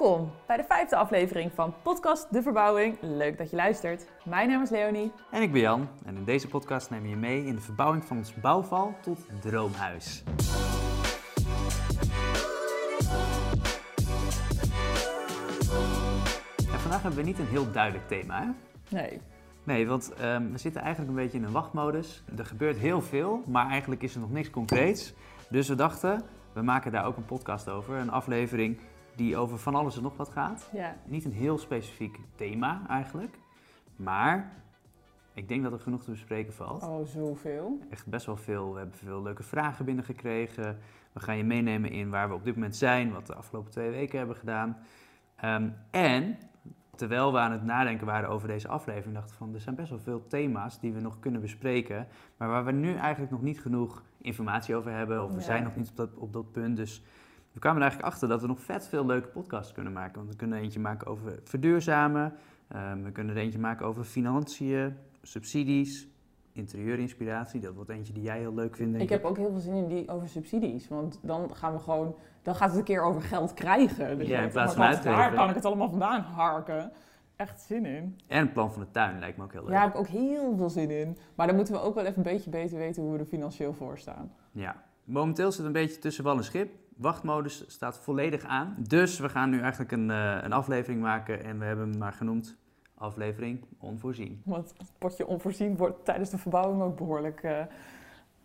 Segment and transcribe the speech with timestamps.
[0.00, 2.96] Welkom bij de vijfde aflevering van Podcast De Verbouwing.
[3.00, 4.06] Leuk dat je luistert.
[4.24, 5.12] Mijn naam is Leonie.
[5.30, 8.04] En ik ben Jan en in deze podcast nemen we je mee in de verbouwing
[8.04, 10.22] van ons bouwval tot droomhuis.
[16.72, 18.50] En vandaag hebben we niet een heel duidelijk thema, hè?
[18.96, 19.20] Nee.
[19.64, 22.22] Nee, want ehm, we zitten eigenlijk een beetje in een wachtmodus.
[22.36, 25.14] Er gebeurt heel veel, maar eigenlijk is er nog niks concreets.
[25.48, 26.22] Dus we dachten,
[26.52, 28.78] we maken daar ook een podcast over, een aflevering
[29.16, 30.70] die over van alles en nog wat gaat.
[30.72, 30.96] Ja.
[31.04, 33.38] Niet een heel specifiek thema eigenlijk,
[33.96, 34.52] maar
[35.34, 36.82] ik denk dat er genoeg te bespreken valt.
[36.82, 37.78] Oh, zoveel.
[37.90, 38.72] Echt best wel veel.
[38.72, 40.78] We hebben veel leuke vragen binnengekregen.
[41.12, 43.70] We gaan je meenemen in waar we op dit moment zijn, wat we de afgelopen
[43.70, 44.76] twee weken hebben gedaan.
[45.36, 46.38] Ehm, en
[46.96, 49.90] terwijl we aan het nadenken waren over deze aflevering, dachten we van er zijn best
[49.90, 52.06] wel veel thema's die we nog kunnen bespreken,
[52.36, 55.42] maar waar we nu eigenlijk nog niet genoeg informatie over hebben, of we Ja.
[55.42, 56.76] zijn nog niet op dat, op dat punt.
[56.76, 57.02] Dus
[57.52, 60.14] we kwamen er eigenlijk achter dat we nog vet veel leuke podcasts kunnen maken.
[60.14, 62.34] Want we kunnen er eentje maken over verduurzamen,
[62.68, 66.08] ehm, we kunnen er eentje maken over financiën, subsidies,
[66.52, 67.60] interieurinspiratie.
[67.60, 68.92] Dat wordt eentje die jij heel leuk vindt.
[68.92, 70.88] denk Ik heb ook heel veel zin in die over subsidies.
[70.88, 72.14] Want dan gaan we gewoon.
[72.42, 74.18] Dan gaat het een keer over geld krijgen.
[74.18, 75.16] Dus Ja, in plaats van uitgeven.
[75.16, 76.92] Waar kan ik het allemaal vandaan harken?
[77.36, 78.18] Echt zin in.
[78.26, 79.70] En het plan van de tuin lijkt me ook heel leuk.
[79.70, 81.16] Ja, daar heb ik ook heel veel zin in.
[81.34, 83.72] Maar dan moeten we ook wel even een beetje beter weten hoe we er financieel
[83.72, 84.32] voor staan.
[84.52, 84.82] Ja.
[85.04, 86.72] Momenteel zit een beetje tussen wal en schip.
[87.00, 88.76] Wachtmodus staat volledig aan.
[88.78, 92.12] Dus we gaan nu eigenlijk een, eh, een aflevering maken en we hebben hem maar
[92.12, 92.56] genoemd
[92.94, 94.42] aflevering onvoorzien.
[94.44, 97.60] Want het potje onvoorzien wordt tijdens de verbouwing ook behoorlijk, eh,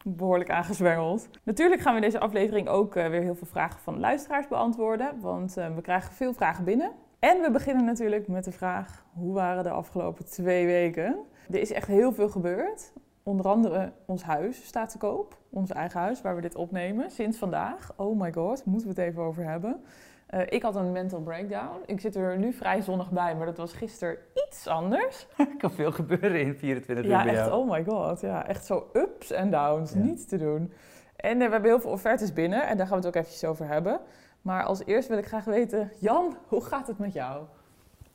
[0.04, 1.30] behoorlijk aangezwengeld.
[1.44, 5.20] Natuurlijk gaan we deze aflevering ook eh, weer heel veel vragen van luisteraars beantwoorden.
[5.20, 6.92] Want we krijgen veel vragen binnen.
[7.20, 11.18] En we beginnen natuurlijk met de vraag: hoe waren de afgelopen twee weken?
[11.50, 12.94] Er is echt heel veel gebeurd.
[13.26, 15.38] Onder andere ons huis staat te koop.
[15.50, 17.12] Ons eigen huis waar we dit opnemen.
[17.12, 17.92] Sinds vandaag.
[17.96, 19.84] Oh my god, moeten we het even over hebben.
[20.28, 21.78] Eh, ik had een mental breakdown.
[21.86, 25.28] Ik zit er nu vrij zonnig bij, maar dat was gisteren iets anders.
[25.38, 28.22] Er kan veel gebeuren in 24 uur Ja, echt, oh my god.
[28.22, 30.00] Ja, echt zo ups en downs, Ja.
[30.00, 30.74] niet te doen.
[31.16, 33.50] En eh, we hebben heel veel offertes binnen en daar gaan we het ook eventjes
[33.50, 34.00] over hebben.
[34.42, 37.46] Maar als eerst wil ik graag weten, Jan, hoe gaat het met jou?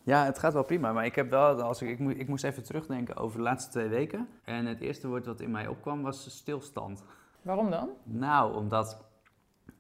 [0.03, 0.93] Ja, het gaat wel prima.
[0.93, 3.71] Maar ik heb wel, als ik, ik, moe- ik moest even terugdenken over de laatste
[3.71, 4.29] twee weken.
[4.45, 7.05] En het eerste woord wat in mij opkwam was stilstand.
[7.43, 7.89] Waarom dan?
[8.05, 9.05] Nou, omdat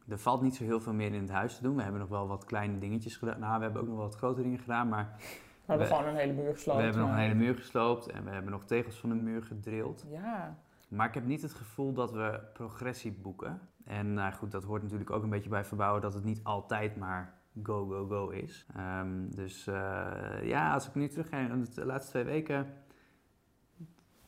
[0.09, 1.77] er valt niet zo heel veel meer in het huis te doen.
[1.77, 3.41] We hebben nog wel wat kleine dingetjes gedaan.
[3.41, 6.09] Nou, we hebben ook nog wel wat grote dingen gedaan, maar We hebben We- gewoon
[6.11, 6.79] een hele muur gesloopt.
[6.79, 9.43] we hebben nog een hele muur gesloopt en we hebben nog tegels van de muur
[9.43, 10.05] gedrild.
[10.11, 10.57] Ja,
[10.89, 13.61] Maar ik heb niet het gevoel dat we progressie boeken.
[13.85, 16.97] En nou goed, dat hoort natuurlijk ook een beetje bij verbouwen dat het niet altijd
[16.97, 18.67] maar go, go, go is.
[18.77, 19.75] Ehm, dus eh,
[20.43, 22.67] ja, als ik nu terug ga aan de laatste twee weken.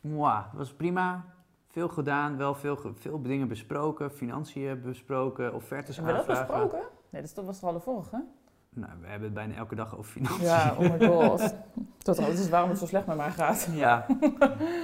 [0.01, 1.25] Mwah, was prima.
[1.67, 6.53] Veel gedaan, wel veel, veel dingen besproken, financiën besproken, offertes hebben we dat aanvragen.
[6.63, 6.87] besproken?
[7.09, 8.23] Nee, dat is- dat was toch al de vorige?
[8.75, 10.43] Nou, we hebben het bijna elke dag over financiën.
[10.45, 11.39] Ja, oh my god.
[11.97, 13.69] Dat dat is waarom het zo slecht met mij gaat.
[13.71, 14.05] Ja,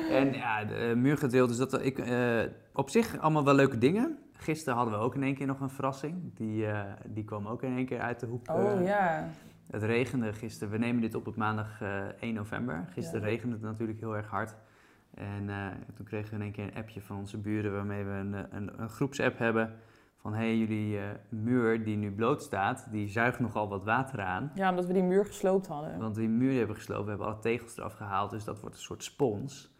[0.10, 1.48] en ja, de eh, muur gedrild.
[1.50, 2.42] Dus dat ik eh,
[2.74, 4.18] op zich allemaal wel leuke dingen.
[4.42, 6.36] Gisteren hadden we ook in één keer nog een verrassing.
[6.36, 8.50] Die, eh, die kwam ook in één keer uit de hoek.
[8.52, 9.28] Oh eh, ja.
[9.72, 10.72] Het regende gisteren.
[10.72, 12.86] We nemen dit op op maandag eh, 1 november.
[12.94, 13.28] Gisteren Ja.
[13.28, 14.56] regende het natuurlijk heel erg hard.
[15.14, 18.12] En eh, toen kregen we in één keer een appje van onze buren waarmee we
[18.12, 19.74] een, eh, een, een groepsapp hebben.
[20.22, 24.22] Van hé, hey, jullie eh, muur die nu bloot staat, die zuigt nogal wat water
[24.22, 24.52] aan.
[24.56, 26.00] Ja, omdat we die muur gesloopt hadden.
[26.00, 28.76] Want die muur hebben we gesloopt, we hebben alle tegels eraf gehaald, dus dat wordt
[28.76, 29.78] een soort spons.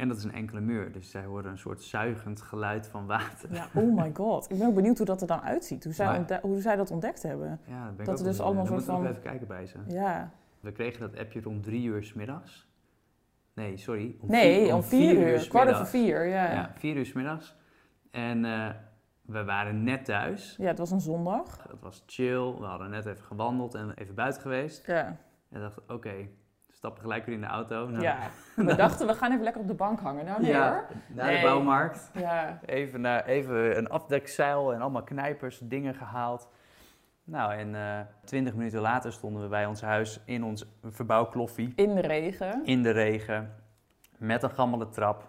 [0.00, 3.52] En dat is een enkele muur, dus zij horen een soort zuigend geluid van water.
[3.54, 4.50] Ja, oh my god.
[4.50, 5.84] Ik ben ook benieuwd hoe dat er dan uitziet.
[5.84, 7.60] Hoe zij, Maar- hoe zij dat ontdekt hebben.
[7.66, 9.66] Ja, dat ben ik Dat ook er dus allemaal soort van- nog even kijken bij
[9.66, 9.78] ze.
[9.88, 10.30] Ja.
[10.60, 12.68] We kregen dat appje rond drie uur 's middags.
[13.54, 14.16] Nee, sorry.
[14.20, 15.48] Om Nee, vier- om vier uur.
[15.48, 16.44] Kwart over vier, ja.
[16.44, 16.72] Ja, ja.
[16.76, 17.56] vier uur 's middags.
[18.10, 18.68] En eh,
[19.22, 20.56] we waren net thuis.
[20.62, 21.66] het was een zondag.
[21.70, 24.86] Het was chill, we hadden net even gewandeld en even buiten geweest.
[24.86, 25.06] Ja.
[25.06, 25.16] En
[25.48, 26.14] we dachten, oké,
[26.80, 27.88] stappen gelijk weer in de auto.
[27.88, 28.18] Nou, ja.
[28.56, 30.24] We dachten, we gaan even lekker op de bank hangen.
[30.24, 30.84] Nou, nee ja, hoor.
[31.08, 31.36] naar Nee.
[31.36, 32.10] de bouwmarkt.
[32.14, 32.58] Ja.
[32.66, 36.48] Even, naar, even een afdekzeil en allemaal knijpers, dingen gehaald.
[37.24, 41.72] Nou, en eh 20 minuten later stonden we bij ons huis in ons verbouwkloffie.
[41.76, 42.64] In de regen.
[42.64, 43.54] In de regen,
[44.18, 45.28] met een gammele trap.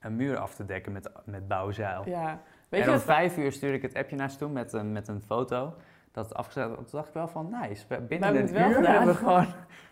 [0.00, 2.08] Een muur af te dekken met, met bouwzeil.
[2.08, 2.40] Ja.
[2.68, 4.92] Weet en je om vijf uur stuurde ik het appje naar ze toe met een,
[4.92, 5.74] met een foto.
[6.12, 6.74] Dat het afgezet.
[6.74, 8.00] Toen dacht ik wel van, nice.
[8.08, 9.46] Binnen een uur hebben we, gewoon,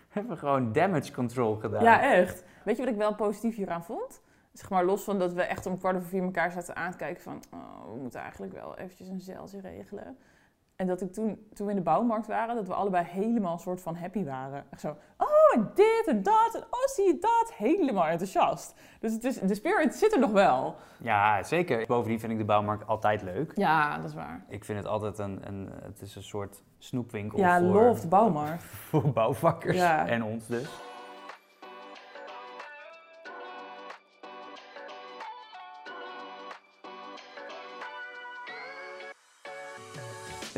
[0.15, 1.83] hebben gewoon damage control gedaan.
[1.83, 2.43] Ja, echt.
[2.63, 4.21] Weet je wat ik wel positief hieraan vond?
[4.53, 6.97] Zeg maar los van dat we echt om kwart over vier elkaar zaten aan te
[6.97, 7.43] kijken van...
[7.53, 10.17] Oh, we moeten eigenlijk wel eventjes een zeiltje regelen.
[10.79, 13.59] En dat ik toen, toen we in de bouwmarkt waren, dat we allebei helemaal een
[13.59, 14.63] soort van happy waren.
[14.69, 16.51] Echt zo, oh en dit en dat.
[16.53, 17.53] En oh, zie je dat?
[17.57, 18.73] Helemaal enthousiast.
[18.99, 20.75] Dus het is, de spirit zit er nog wel.
[20.97, 21.85] Ja, zeker.
[21.87, 23.51] Bovendien vind ik de bouwmarkt altijd leuk.
[23.55, 24.45] Ja, dat is waar.
[24.47, 28.07] Ik vind het altijd een, een het is een soort snoepwinkel Ja, voor, love de
[28.07, 28.63] bouwmarkt.
[28.89, 30.07] voor bouwvakkers Ja.
[30.07, 30.69] en ons dus.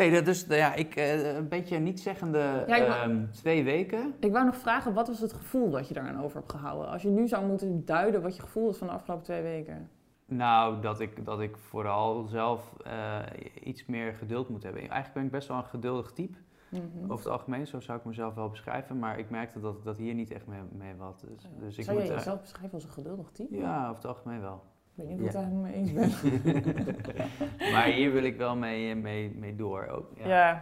[0.09, 4.13] Nee, dus ja, ik eh, een beetje niet zeggende Ja, ik wou- ehm, twee weken.
[4.19, 6.87] Ik wou nog vragen, wat was het gevoel dat je daaraan over hebt gehouden?
[6.91, 9.89] Als je nu zou moeten duiden wat je gevoel is van de afgelopen twee weken.
[10.25, 13.19] Nou, dat ik, dat ik vooral zelf eh,
[13.63, 14.81] iets meer geduld moet hebben.
[14.81, 16.37] Eigenlijk ben ik best wel een geduldig type.
[16.69, 17.11] Mhm.
[17.11, 18.99] Over het algemeen, zo zou ik mezelf wel beschrijven.
[18.99, 21.23] Maar ik merkte dat dat hier niet echt mee, mee wat.
[21.27, 23.55] Dus, dus ik zou moet, je eh, jezelf beschrijven als een geduldig type?
[23.57, 24.63] Ja, over het algemeen wel.
[25.07, 25.39] Weet niet of ik Ja.
[25.39, 27.71] het daar helemaal mee eens ben.
[27.73, 30.05] maar hier wil ik wel mee, mee, mee door ook.
[30.15, 30.27] Ja.
[30.27, 30.59] Ja.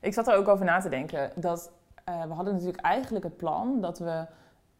[0.00, 1.30] ik zat er ook over na te denken.
[1.34, 1.72] Dat,
[2.04, 4.26] eh, we hadden natuurlijk eigenlijk het plan dat we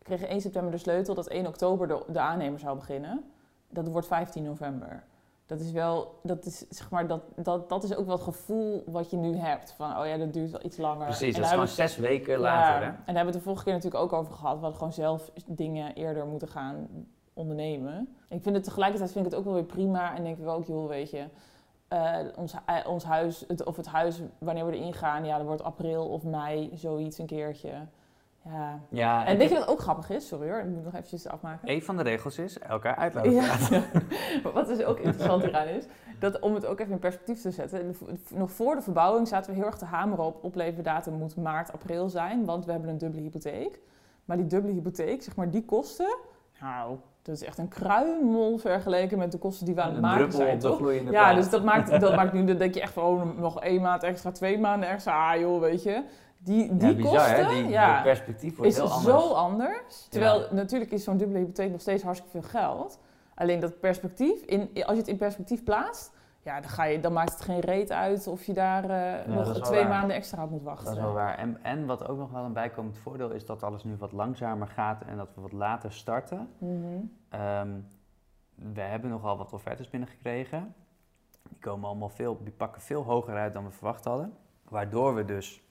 [0.02, 3.24] kregen 1 september de sleutel dat 1 oktober de, de aannemer zou beginnen.
[3.68, 5.02] Dat wordt 15 november.
[5.46, 8.82] Dat is wel, dat is zeg maar, dat, dat, dat is ook wel het gevoel
[8.86, 9.72] wat je nu hebt.
[9.76, 11.04] Van, oh ja, dat duurt wel iets langer.
[11.06, 12.80] Precies, En dat is gewoon zes weken Ja, later.
[12.80, 12.86] Hè?
[12.86, 14.54] En daar hebben we het de vorige keer natuurlijk ook over gehad.
[14.54, 16.88] We hadden gewoon zelf dingen eerder moeten gaan
[17.40, 18.08] ondernemen.
[18.28, 20.16] Ik vind het tegelijkertijd vind ik het ook wel weer prima.
[20.16, 21.24] En denk ik ook, joh, weet je,
[21.88, 25.46] eh, ons, hu- ons huis, het, of het huis, wanneer we erin gaan, ja, dat
[25.46, 27.72] wordt april of mei, zoiets een keertje.
[28.44, 28.80] Ja.
[28.88, 30.28] Ja, En ik weet je wat ook grappig is?
[30.28, 31.70] Sorry hoor, ik moet nog eventjes afmaken.
[31.70, 33.32] Een van de regels is elkaar uitlaten.
[33.32, 33.56] Ja,
[34.54, 35.84] wat dus ook interessant hieraan is,
[36.18, 37.94] dat om het ook even in perspectief te zetten,
[38.34, 42.08] nog voor de verbouwing zaten we heel erg te hameren op opleverdatum moet maart, april
[42.08, 43.80] zijn, want we hebben een dubbele hypotheek.
[44.24, 46.16] Maar die dubbele hypotheek, zeg maar, die kosten,
[46.60, 46.96] nou,
[47.30, 50.54] dat is echt een kruimel vergeleken met de kosten die we aan het maken zijn,
[50.54, 50.92] op toch?
[51.10, 54.02] Ja, dus dat maakt, dat maakt nu, denk je echt van, oh, nog één maand
[54.02, 56.02] extra, twee maanden extra, ah joh, weet je.
[56.38, 57.54] Die, die ja, bizar kosten, hè?
[57.54, 59.24] Die, ja, perspectief wordt is heel anders.
[59.24, 60.06] zo anders.
[60.08, 62.98] Terwijl natuurlijk is zo'n dubbele hypotheek nog steeds hartstikke veel geld.
[63.34, 67.12] Alleen dat perspectief, in, als je het in perspectief plaatst, ja, dan, ga je, dan
[67.12, 69.88] maakt het geen reet uit of je daar eh, nog twee waar.
[69.88, 70.84] maanden extra op moet wachten.
[70.84, 71.38] Dat is wel waar.
[71.38, 74.68] En, en wat ook nog wel een bijkomend voordeel is dat alles nu wat langzamer
[74.68, 76.48] gaat en dat we wat later starten.
[76.58, 76.76] Mhm.
[77.28, 77.68] Ehm,
[78.54, 80.74] we hebben nogal wat offertes binnengekregen.
[81.48, 84.36] Die komen allemaal veel, die pakken veel hoger uit dan we verwacht hadden.
[84.68, 85.62] Waardoor we dus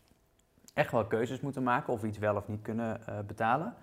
[0.74, 3.74] echt wel keuzes moeten maken of we iets wel of niet kunnen eh, betalen.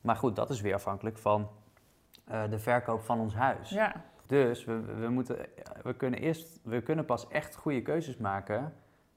[0.00, 1.48] Maar goed, dat is weer afhankelijk van
[2.24, 3.70] eh, de verkoop van ons huis.
[3.70, 3.94] Ja,
[4.26, 5.36] Dus we, we, moeten,
[5.82, 8.72] we, kunnen eerst, we kunnen pas echt goede keuzes maken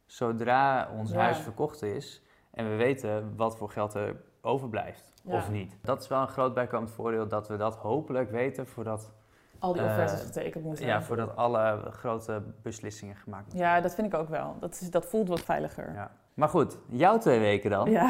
[0.05, 1.17] zodra ons Ja.
[1.19, 2.21] huis verkocht is
[2.51, 5.35] en we weten wat voor geld er overblijft Ja.
[5.35, 5.75] of niet.
[5.81, 9.11] Dat is wel een groot bijkomend voordeel dat we dat hopelijk weten voordat,
[9.59, 11.07] al die Eh, offertes getekend moeten ja, worden.
[11.07, 14.55] voordat alle grote beslissingen gemaakt moeten Ja, dat vind ik ook wel.
[14.59, 15.83] Dat, is, dat voelt wat veiliger.
[15.83, 16.01] worden.
[16.01, 16.11] Ja.
[16.33, 17.89] Maar goed, jouw twee weken dan?
[17.91, 18.09] Ja.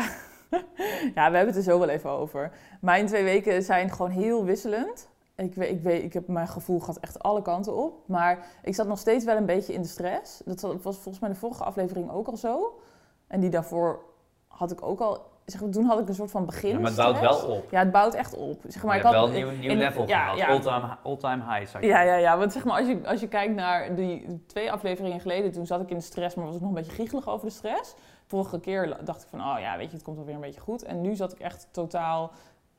[1.15, 2.51] ja, we hebben het er zo wel even over.
[2.81, 5.09] Mijn twee weken zijn gewoon heel wisselend.
[5.39, 7.93] Ik, weet, ik, weet, ik heb mijn gevoel gaat echt alle kanten op.
[8.07, 10.41] Maar ik zat nog steeds wel een beetje in de stress.
[10.45, 12.79] Dat was volgens mij de vorige aflevering ook al zo.
[13.27, 13.99] En die daarvoor
[14.47, 15.27] had ik ook al...
[15.45, 16.69] Zeg, maar, toen had ik een soort van begin.
[16.69, 17.71] Ja, maar het bouwt wel op.
[17.71, 18.61] Ja, het bouwt echt op.
[18.67, 20.37] Zeg maar, je ik had, wel een nieuw, nieuw in- level ja, gehaald.
[20.37, 20.47] ja.
[20.47, 22.37] All-time, all-time high, Ja, ja, ja.
[22.37, 25.81] Want zeg maar, als je, als je kijkt naar die twee afleveringen geleden, toen zat
[25.81, 27.95] ik in de stress, maar was ik nog een beetje giechelig over de stress.
[28.25, 30.61] Vorige keer dacht ik van, oh ja, weet je, het komt wel weer een beetje
[30.61, 30.83] goed.
[30.83, 32.31] En nu zat ik echt totaal,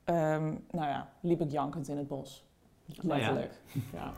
[0.03, 2.45] ehm, nou ja, liep ik jankend in het bos.
[3.01, 3.07] Ja.
[3.15, 3.53] Letterlijk.
[3.93, 4.11] ja.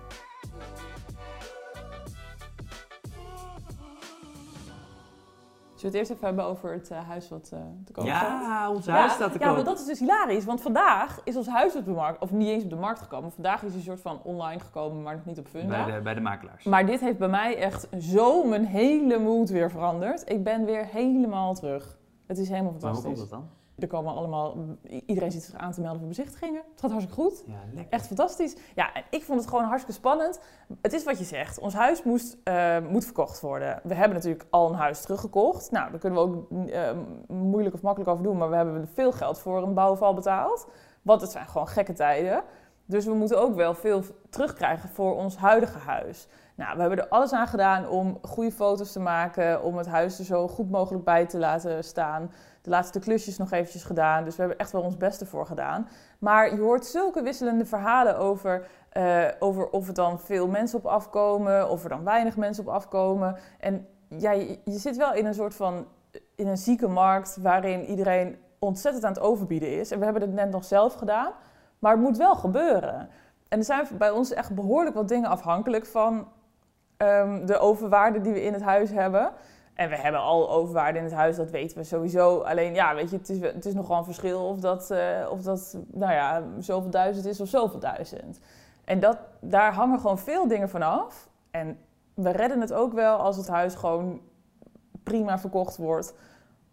[5.75, 8.42] Zullen we het eerst even hebben over het eh, huis wat eh, te koop staat?
[8.42, 9.56] Ja, ons huis staat te ja, koop.
[9.56, 10.46] maar dat is dus hilarisch.
[10.46, 13.32] Want vandaag is ons huis op de markt, of niet eens op de markt gekomen.
[13.32, 15.86] Vandaag is hij een soort van online gekomen, maar nog niet op Funda.
[15.86, 16.63] bij, de, bij de makelaars.
[16.63, 20.30] Maar dit heeft bij mij echt zo mijn hele moed weer veranderd.
[20.32, 21.98] Ik ben weer helemaal terug.
[22.27, 23.18] Het is helemaal Maar hoe fantastisch.
[23.20, 23.50] komt dat dan?
[23.80, 24.58] Er komen allemaal,
[25.06, 26.62] iedereen zit zich aan te melden voor bezichtigingen.
[26.72, 27.44] Het gaat hartstikke goed.
[27.48, 27.84] Ja.
[27.89, 28.56] Echt fantastisch.
[28.75, 30.39] Ja, en ik vond het gewoon hartstikke spannend.
[30.82, 31.60] Het is wat je zegt.
[31.60, 33.80] Ons huis moest, eh, moet verkocht worden.
[33.84, 35.72] We hebben natuurlijk al een huis teruggekocht.
[35.72, 36.92] Nou, daar kunnen we ook eh,
[37.27, 38.38] moeilijk of makkelijk over doen.
[38.38, 40.68] Maar we hebben veel geld voor een bouwval betaald.
[41.01, 42.44] Want het zijn gewoon gekke tijden.
[42.86, 46.27] Dus we moeten ook wel veel terugkrijgen voor ons huidige huis.
[46.56, 49.63] Nou, we hebben er alles aan gedaan om goede foto's te maken.
[49.63, 52.32] Om het huis er zo goed mogelijk bij te laten staan.
[52.63, 54.24] De laatste klusjes nog eventjes gedaan.
[54.24, 55.88] Dus we hebben echt wel ons beste voor gedaan.
[56.20, 60.86] Maar je hoort zulke wisselende verhalen over, eh, over of er dan veel mensen op
[60.86, 63.36] afkomen, of er dan weinig mensen op afkomen.
[63.60, 65.88] En ja, je, zit wel in een soort van
[66.36, 69.91] in een zieke markt waarin iedereen ontzettend aan het overbieden is.
[69.91, 71.32] En we hebben het net nog zelf gedaan,
[71.79, 73.10] maar het moet wel gebeuren.
[73.48, 76.27] En er zijn bij ons echt behoorlijk wat dingen afhankelijk van
[76.98, 79.32] ehm, de overwaarde die we in het huis hebben.
[79.74, 82.39] En we hebben al overwaarde in het huis, dat weten we sowieso.
[82.39, 85.42] Alleen ja, weet je, het is, het is nogal een verschil of dat, eh, of
[85.42, 88.39] dat nou ja, zoveel duizend is of zoveel duizend.
[88.86, 91.30] En dat, daar hangen gewoon veel dingen van af.
[91.51, 91.77] En
[92.13, 94.22] we redden het ook wel als het huis gewoon
[95.03, 96.13] prima verkocht wordt.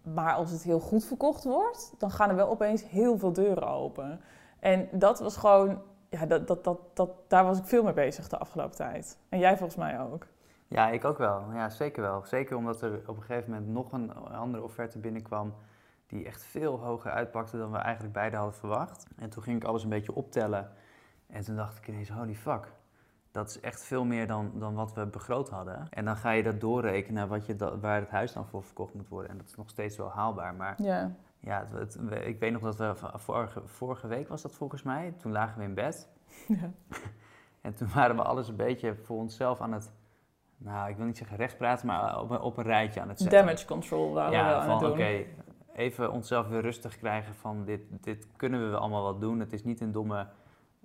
[0.02, 3.68] Maar als het heel goed verkocht wordt, dan gaan er wel opeens heel veel deuren
[3.68, 4.20] open.
[4.60, 8.28] En dat was gewoon, ja, dat, dat, dat, dat, daar was ik veel mee bezig
[8.28, 9.18] de afgelopen tijd.
[9.28, 10.26] En jij volgens mij ook.
[10.74, 11.52] Ja, ik ook wel.
[11.52, 12.22] Ja, zeker wel.
[12.24, 15.54] Zeker omdat er op een gegeven moment nog een andere offerte binnenkwam
[16.06, 19.06] die echt veel hoger uitpakte dan we eigenlijk beide hadden verwacht.
[19.16, 20.70] En toen ging ik alles een beetje optellen
[21.26, 22.72] en toen dacht ik ineens, holy fuck,
[23.30, 25.86] dat is echt veel meer dan, dan wat we begroot hadden.
[25.90, 29.08] En dan ga je dat doorrekenen wat je waar het huis dan voor verkocht moet
[29.08, 29.30] worden.
[29.30, 30.54] En dat is nog steeds wel haalbaar.
[30.54, 34.82] Maar ja, ja het, ik weet nog dat we vorige, vorige week was dat volgens
[34.82, 35.14] mij.
[35.16, 36.08] Toen lagen we in bed.
[36.48, 36.70] Ja.
[37.60, 39.90] en toen waren we alles een beetje voor onszelf aan het
[40.62, 43.38] nou, ik wil niet zeggen rechtspraten, maar op, op, een rijtje aan het zetten.
[43.38, 44.90] Damage control waren ja, we aan van, het doen.
[44.90, 45.24] oké,
[45.74, 49.40] even onszelf weer rustig krijgen van dit, dit kunnen we allemaal wel doen.
[49.40, 50.26] Het is niet een domme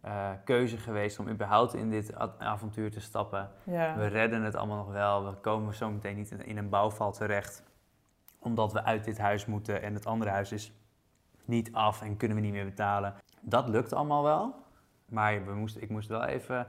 [0.05, 3.49] uh, keuze geweest om überhaupt in dit avontuur te stappen.
[3.63, 3.97] Ja.
[3.97, 5.25] We redden het allemaal nog wel.
[5.25, 7.63] We komen zo meteen niet in, een bouwval terecht.
[8.39, 10.71] Omdat we uit dit huis moeten en het andere huis is
[11.45, 13.13] niet af en kunnen we niet meer betalen.
[13.41, 14.55] Dat lukt allemaal wel.
[15.05, 16.67] Maar we moesten, ik moest wel even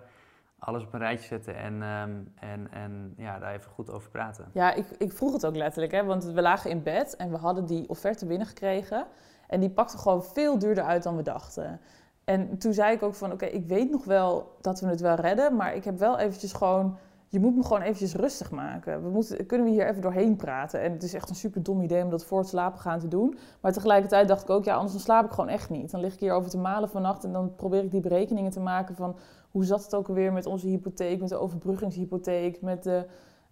[0.59, 4.51] alles op een rijtje zetten en, ehm, en, en ja, daar even goed over praten.
[4.53, 7.37] Ja, ik, ik vroeg het ook letterlijk, hè, want we lagen in bed en we
[7.37, 9.07] hadden die offerte binnengekregen.
[9.47, 11.81] En die pakte gewoon veel duurder uit dan we dachten.
[12.25, 15.15] En toen zei ik ook van, oké, ik weet nog wel dat we het wel
[15.15, 16.97] redden, maar ik heb wel eventjes gewoon,
[17.29, 19.03] je moet me gewoon eventjes rustig maken.
[19.03, 20.81] We moeten, kunnen we hier even doorheen praten?
[20.81, 23.09] En het is echt een super dom idee om dat voor het slapen gaan te
[23.09, 23.39] doen.
[23.61, 25.91] Maar tegelijkertijd dacht ik ook, ja, anders dan slaap ik gewoon echt niet.
[25.91, 28.61] Dan lig ik hier over te malen vannacht en dan probeer ik die berekeningen te
[28.61, 29.17] maken van,
[29.57, 33.07] hoe zat het ook alweer met onze hypotheek, met de overbruggingshypotheek, met de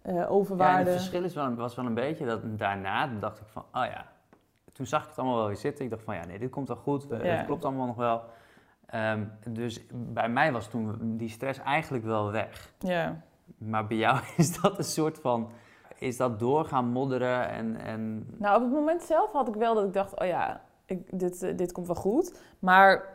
[0.05, 0.89] uh, overwaarde?
[0.89, 3.85] Ja, het verschil is wel, was wel een beetje dat daarna dacht ik van, oh
[3.85, 4.05] ja,
[4.73, 5.85] toen zag ik het allemaal wel weer zitten.
[5.85, 8.21] Ik dacht van, ja, nee, dit komt wel goed, het klopt allemaal nog wel.
[8.85, 12.73] Ehm, dus bij mij was toen die stress eigenlijk wel weg.
[12.79, 13.21] Ja.
[13.57, 15.51] Maar bij jou is dat een soort van,
[15.97, 18.27] is dat doorgaan modderen en, en...
[18.37, 21.43] Nou, op het moment zelf had ik wel dat ik dacht, oh ja, ik, dit,
[21.43, 22.41] uh, dit komt wel goed.
[22.59, 23.14] Maar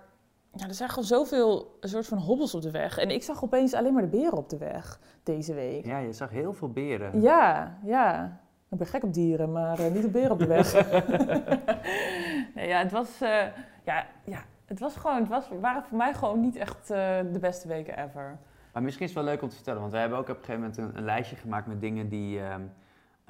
[0.55, 2.99] ja, er zijn gewoon zoveel een soort van hobbels op de weg.
[2.99, 5.87] En ik zag opeens alleen maar de beren op de weg deze week.
[5.87, 7.21] Ja, je zag heel veel beren.
[7.21, 8.41] Ja, ja.
[8.71, 10.73] Ik ben gek op dieren, maar uh, niet de beren op de weg.
[12.55, 13.45] nee, ja, het was, uh,
[13.85, 16.97] ja, ja, het was gewoon, het was, waren voor mij gewoon niet echt uh,
[17.33, 18.39] de beste weken ever.
[18.73, 20.45] Maar misschien is het wel leuk om te vertellen, want wij hebben ook op een
[20.45, 22.73] gegeven moment een, een lijstje gemaakt met dingen die, um,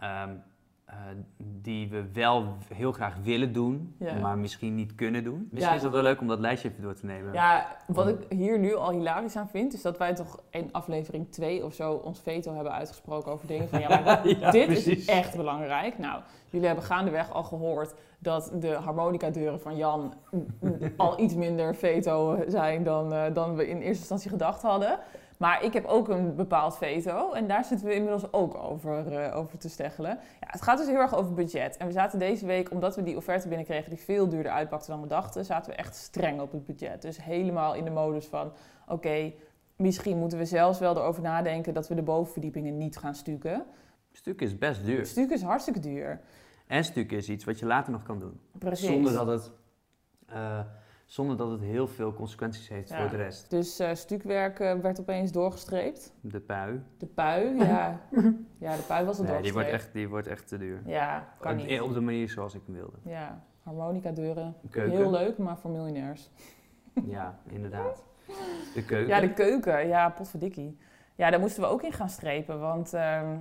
[0.03, 0.43] um,
[0.91, 0.97] uh,
[1.39, 5.49] die we wel heel graag willen doen, maar misschien niet kunnen doen.
[5.51, 7.33] Misschien is het wel leuk om dat lijstje even door te nemen.
[7.33, 11.33] Ja, wat ik hier nu al hilarisch aan vind, is dat wij toch in aflevering
[11.33, 15.37] 2 of zo ons veto hebben uitgesproken over dingen van ja, maar dit is echt
[15.37, 15.99] belangrijk.
[15.99, 20.15] Nou, jullie hebben gaandeweg al gehoord dat de harmonica-deuren van Jan
[20.97, 24.99] al iets minder veto zijn dan, uh, dan we in eerste instantie gedacht hadden.
[25.41, 29.37] Maar ik heb ook een bepaald veto en daar zitten we inmiddels ook over, uh,
[29.37, 30.11] over te steggelen.
[30.41, 31.77] Ja, het gaat dus heel erg over budget.
[31.77, 35.01] En we zaten deze week, omdat we die offerte binnenkregen die veel duurder uitpakte dan
[35.01, 37.03] we dachten, zaten we echt streng op het budget.
[37.03, 38.53] Dus helemaal in de modus van,
[38.89, 39.33] oké,
[39.77, 43.65] misschien moeten we zelfs wel erover nadenken dat we de bovenverdiepingen niet gaan stukken.
[44.13, 45.07] Stukken is best duur.
[45.07, 46.21] Stukken is hartstikke duur.
[46.67, 48.41] En stukken is iets wat je later nog kan doen.
[48.59, 48.87] Precies.
[48.87, 49.51] Zonder dat het...
[50.31, 50.61] Uh,
[51.11, 53.51] zonder dat het heel veel consequenties heeft voor de rest.
[53.51, 56.13] Dus uh, stukwerk uh, werd opeens doorgestreept.
[56.21, 56.83] De pui.
[56.99, 58.01] De pui, ja.
[58.59, 60.83] ja, de pui was het nee, die wordt, echt, die wordt echt te duur.
[60.87, 61.81] Ja, kan niet.
[61.81, 62.97] Op de manier zoals ik hem wilde.
[63.03, 64.55] Ja, harmonica deuren.
[64.71, 66.31] Heel leuk, maar voor miljonairs.
[67.17, 68.05] ja, inderdaad.
[68.75, 69.09] De keuken.
[69.09, 69.89] Ja, de keuken.
[69.89, 70.79] Ja, potverdikkie.
[71.15, 72.95] Ja, daar moesten we ook in gaan strepen, want...
[72.95, 73.33] Uh,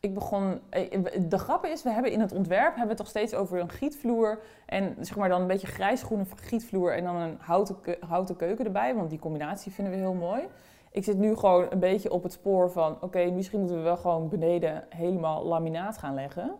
[0.00, 0.60] ik begon.
[0.70, 3.70] Eh, de grap is, we hebben in het ontwerp hebben we toch steeds over een
[3.70, 4.42] gietvloer.
[4.66, 7.76] En zeg maar dan een beetje grijsgroene gietvloer en dan een houten,
[8.06, 8.94] houten keuken erbij.
[8.94, 10.42] Want die combinatie vinden we heel mooi.
[10.90, 13.96] Ik zit nu gewoon een beetje op het spoor van: oké, misschien moeten we wel
[13.96, 16.54] gewoon beneden helemaal laminaat gaan leggen.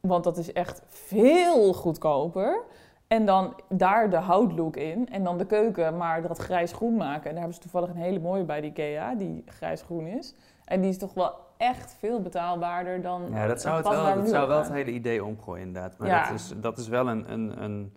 [0.00, 2.64] Want dat is echt veel goedkoper.
[3.06, 5.08] En dan daar de houtlook in.
[5.08, 7.24] En dan de keuken maar dat grijs-groen maken.
[7.24, 10.34] En daar hebben ze toevallig een hele mooie bij IKEA, die grijs-groen is.
[10.66, 13.30] En die is toch wel echt veel betaalbaarder dan.
[13.30, 15.98] Ja, dat zou, het wel, dat zou wel het hele idee omgooien, inderdaad.
[15.98, 16.26] Maar ja.
[16.26, 17.96] dat, is, dat is wel een, een, een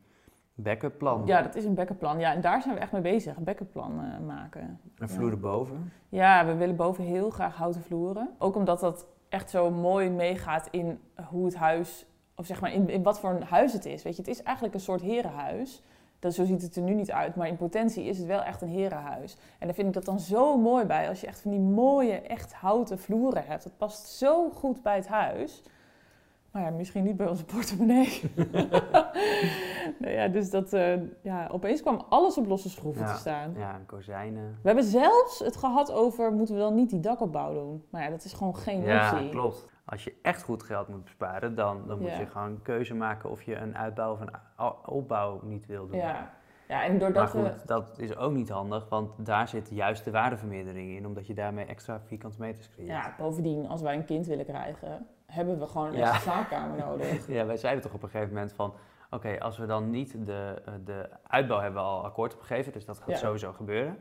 [0.54, 1.22] backup plan.
[1.26, 2.20] Ja, dat is een backup plan.
[2.20, 4.80] Ja, en daar zijn we echt mee bezig, een backup plan uh, maken.
[4.98, 5.92] En vloeren boven?
[6.10, 8.30] Ja, we willen boven heel graag houten vloeren.
[8.38, 11.00] Ook omdat dat echt zo mooi meegaat in
[11.30, 14.04] hoe het huis, of zeg maar in, in wat voor een huis het is.
[14.04, 15.84] Weet je, het is eigenlijk een soort herenhuis.
[16.20, 18.62] Dat, zo ziet het er nu niet uit, maar in potentie is het wel echt
[18.62, 19.38] een herenhuis.
[19.60, 22.14] En daar vind ik dat dan zo mooi bij, als je echt van die mooie,
[22.22, 23.64] echt houten vloeren hebt.
[23.64, 25.64] Dat past zo goed bij het huis.
[26.52, 28.22] Nou ja, misschien niet bij onze portemonnee.
[30.00, 33.14] nee, ja, dus dat, eh, ja, opeens kwam alles op losse schroeven Ja.
[33.14, 33.54] te staan.
[33.58, 34.44] Ja, en kozijnen.
[34.62, 37.84] We hebben zelfs het gehad over, moeten we dan niet die dakopbouw doen?
[37.90, 39.30] Maar ja, dat is gewoon geen Ja, optie.
[39.30, 39.66] klopt.
[39.90, 42.20] Als je echt goed geld moet besparen, dan, dan moet Ja.
[42.20, 44.30] je gewoon een keuze maken of je een uitbouw of een
[44.86, 45.98] opbouw niet wil doen.
[45.98, 46.32] Ja.
[46.68, 47.56] ja, en Maar doordat goed, we...
[47.66, 51.66] dat is ook niet handig, want daar zit juist de waardevermeerdering in, omdat je daarmee
[51.66, 52.90] extra vierkante meters creëert.
[52.90, 56.14] Ja, bovendien, als wij een kind willen krijgen, hebben we gewoon een Ja.
[56.14, 57.28] extra slaapkamer nodig.
[57.28, 58.74] Ja, wij zeiden toch op een gegeven moment van...
[59.12, 62.86] Oké, als we dan niet de, eh, de uitbouw hebben we al akkoord opgegeven, dus
[62.86, 63.16] dat gaat Ja.
[63.16, 63.98] sowieso gebeuren.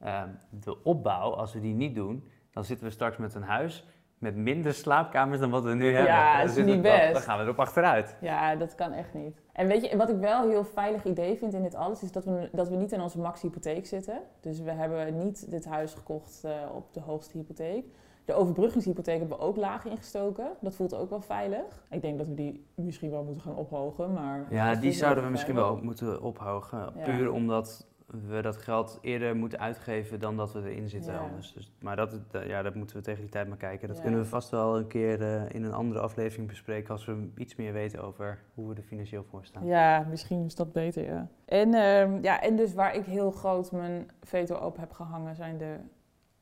[0.00, 3.86] Ehm, de opbouw, als we die niet doen, dan zitten we straks met een huis
[4.22, 6.12] met minder slaapkamers dan wat we nu hebben.
[6.12, 7.12] Ja, dat is we- niet best.
[7.12, 8.16] Dan gaan we erop achteruit.
[8.20, 9.40] Ja, dat kan echt niet.
[9.52, 12.12] En weet je, wat ik wel een heel veilig idee vind in dit alles, is
[12.12, 14.20] dat we, dat we niet in onze max-hypotheek zitten.
[14.40, 17.84] Dus we hebben niet dit huis gekocht eh, op de hoogste hypotheek.
[18.24, 20.46] De overbruggingshypotheek hebben we ook laag ingestoken.
[20.60, 21.84] Dat voelt ook wel veilig.
[21.90, 24.46] Ik denk dat we die misschien wel moeten gaan ophogen, maar...
[24.50, 26.92] Ja, die zouden we misschien wel ook moeten ophogen.
[26.96, 27.04] Ja.
[27.04, 27.86] Puur omdat
[28.28, 31.18] we dat geld eerder moeten uitgeven dan dat we erin zitten Ja.
[31.18, 31.52] anders.
[31.52, 33.88] Dus, maar dat, dat- ja, dat moeten we tegen die tijd maar kijken.
[33.88, 34.02] Dat Ja.
[34.02, 37.56] kunnen we vast wel een keer eh, in een andere aflevering bespreken als we iets
[37.56, 39.66] meer weten over hoe we er financieel voor staan.
[39.66, 41.28] Ja, misschien is dat beter, ja.
[41.44, 45.58] En, ehm, ja, en dus waar ik heel groot mijn veto op heb gehangen, zijn
[45.58, 45.76] de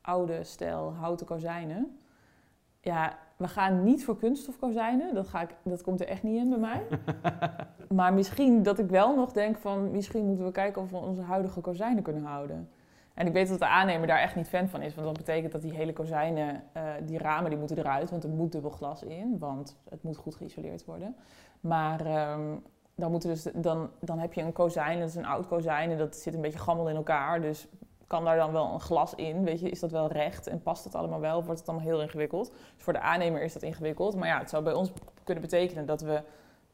[0.01, 1.97] oude stijl houten kozijnen.
[2.81, 5.13] Ja, we gaan niet voor kunststofkozijnen.
[5.13, 6.81] Dat, ga ik, dat komt er echt niet in bij mij.
[7.97, 9.91] maar misschien dat ik wel nog denk van...
[9.91, 12.69] misschien moeten we kijken of we onze huidige kozijnen kunnen houden.
[13.13, 14.95] En ik weet dat de aannemer daar echt niet fan van is.
[14.95, 18.09] Want dat betekent dat die hele kozijnen, eh, die ramen, die moeten eruit.
[18.09, 19.37] Want er moet dubbel glas in.
[19.39, 21.15] Want het moet goed geïsoleerd worden.
[21.59, 22.55] Maar ehm,
[22.95, 25.91] dan, moeten dus, dan, dan heb je een kozijn, dat is een oud kozijn.
[25.91, 27.41] En dat zit een beetje gammel in elkaar.
[27.41, 27.67] Dus
[28.11, 29.43] kan daar dan wel een glas in?
[29.43, 31.37] Weet je, is dat wel recht en past het allemaal wel?
[31.37, 32.49] Of wordt het allemaal heel ingewikkeld?
[32.75, 34.15] Dus voor de aannemer is dat ingewikkeld.
[34.15, 34.91] Maar ja, het zou bij ons
[35.23, 36.23] kunnen betekenen dat we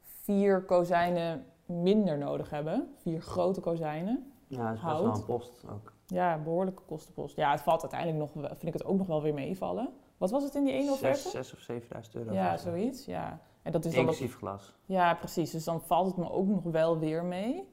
[0.02, 2.94] vier kozijnen minder nodig hebben.
[2.98, 4.32] Vier grote kozijnen.
[4.48, 5.94] Ja, dat is best wel een post ook.
[6.06, 7.36] Ja, behoorlijke kostenpost.
[7.36, 9.90] Ja, het valt uiteindelijk nog, vind ik het ook nog wel weer meevallen.
[10.18, 11.20] Wat was het in die ene offerte?
[11.20, 12.34] Zes, zes of zevenduizend euro.
[12.34, 13.06] Ja, zoiets.
[13.06, 13.40] Ja.
[13.62, 14.74] En dat is dan Inclusief glas.
[14.86, 15.52] ja, precies.
[15.52, 17.68] Dus dan valt het me ook nog wel weer mee.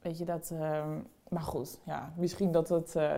[0.00, 0.50] Weet je dat.
[0.50, 0.98] ehm,
[1.34, 3.10] maar goed, ja, misschien dat, het, eh,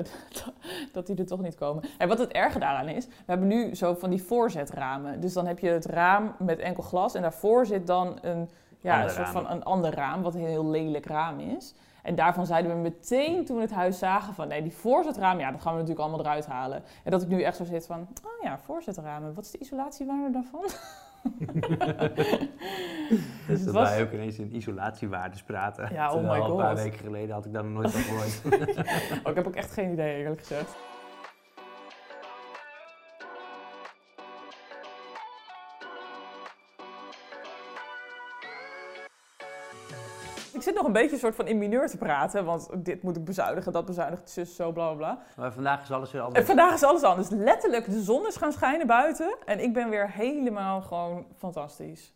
[0.92, 1.84] dat die er toch niet komen.
[1.98, 5.20] En wat het erge daaraan is, we hebben nu zo van die voorzetramen.
[5.20, 8.50] Dus dan heb je het raam met enkel glas en daarvoor zit dan een,
[8.80, 11.74] ja, een soort van een ander raam, wat een heel lelijk raam is.
[12.02, 15.50] En daarvan zeiden we meteen toen we het huis zagen van nee, die voorzetraam, ja,
[15.50, 16.82] dat gaan we natuurlijk allemaal eruit halen.
[17.04, 20.30] En dat ik nu echt zo zit van, oh ja, voorzetramen, wat is de isolatiewaarde
[20.30, 20.64] daarvan?
[23.46, 25.88] dus dat was, wij ook ineens in isolatiewaardes praten.
[25.92, 26.82] Ja, oh my Een paar god.
[26.82, 28.42] weken geleden had ik daar nog nooit van gehoord.
[29.24, 30.76] Oh, ik heb ook echt geen idee, eerlijk gezegd.
[40.66, 43.24] Zit nog een beetje een soort van in mineur te praten, want dit moet ik
[43.24, 45.18] bezuinigen, dat bezuinigt, zus, zo, bla bla bla.
[45.36, 46.46] maar vandaag is alles weer En anders.
[46.46, 47.28] vandaag is alles anders.
[47.28, 52.15] Letterlijk, de zon is gaan schijnen buiten en ik ben weer helemaal gewoon fantastisch.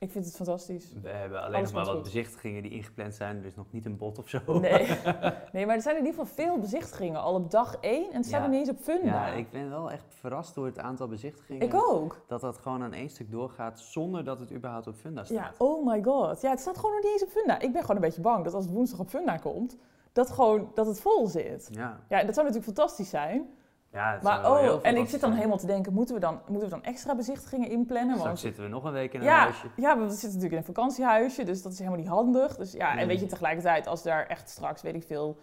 [0.00, 0.92] Ik vind het fantastisch.
[1.02, 2.02] We hebben alleen Alles nog maar wat goed.
[2.12, 3.38] bezichtigingen die ingepland zijn.
[3.38, 4.40] Er is nog niet een bot of zo.
[4.60, 4.86] Nee.
[5.52, 8.26] nee, maar er zijn in ieder geval veel bezichtigingen al op dag één en het
[8.26, 8.46] staat Ja.
[8.46, 9.26] nog niet eens op Funda.
[9.26, 11.62] Ja, ik ben wel echt verrast door het aantal bezichtigingen.
[11.62, 12.24] Ik ook.
[12.28, 15.54] Dat dat gewoon aan één stuk doorgaat zonder dat het überhaupt op Funda Ja, staat.
[15.58, 16.40] oh my god.
[16.40, 17.60] Ja, het staat gewoon nog niet eens op Funda.
[17.60, 19.76] Ik ben gewoon een beetje bang dat als het woensdag op Funda komt,
[20.12, 21.68] dat, gewoon, dat het vol zit.
[21.72, 23.48] Ja, Ja, dat zou natuurlijk fantastisch zijn.
[23.92, 26.40] Ja het Maar heel oh, en ik zit dan helemaal te denken, moeten we dan,
[26.46, 28.16] moeten we dan extra bezichtigingen inplannen?
[28.16, 29.66] Straks Want zitten we nog een week in een ja, huisje.
[29.76, 32.56] ja, we zitten natuurlijk in een vakantiehuisje, dus dat is helemaal niet handig.
[32.56, 35.38] Dus ja, en weet je, tegelijkertijd, als daar echt straks, weet ik veel,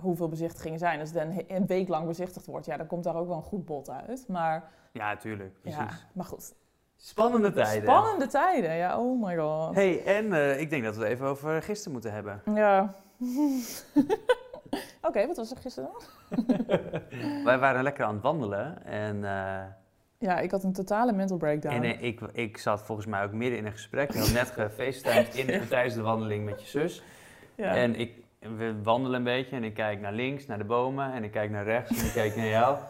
[0.00, 3.16] hoeveel bezichtigingen zijn, als het een, een week lang bezichtigd wordt, ja, dan komt daar
[3.16, 4.28] ook wel een goed bod uit.
[4.28, 5.60] Maar Ja, tuurlijk.
[5.60, 5.78] Precies.
[5.78, 6.54] ja, maar goed.
[6.96, 7.82] Spannende tijden.
[7.82, 9.74] Spannende tijden, ja, oh my god.
[9.74, 12.42] hey, en eh, ik denk dat we het even over gisteren moeten hebben.
[12.54, 12.94] Ja.
[15.02, 16.46] Oké, wat was er gisteren dan?
[17.44, 19.62] Wij waren lekker aan het wandelen en, eh,
[20.18, 21.74] Ja, ik had een totale mental breakdown.
[21.74, 24.12] en eh, ik, ik zat volgens mij ook midden in een gesprek.
[24.12, 27.02] Je had net gefacetimed in, tijdens de wandeling met je zus.
[27.54, 27.74] ja.
[27.76, 31.24] En ik, we wandelen een beetje en ik kijk naar links, naar de bomen en
[31.24, 32.76] ik kijk naar rechts en ik kijk naar jou.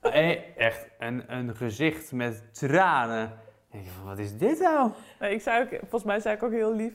[0.00, 3.24] En echt een, een gezicht met tranen.
[3.24, 4.90] Ik denk wat is dit nou?
[5.20, 6.92] Nee, ik zei ook, volgens mij zei ik ook heel lief.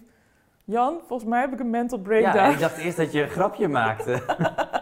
[0.63, 2.37] Jan, volgens mij heb ik een mental Ja, breakdown.
[2.37, 4.21] en ik dacht eerst dat je een grapje maakte.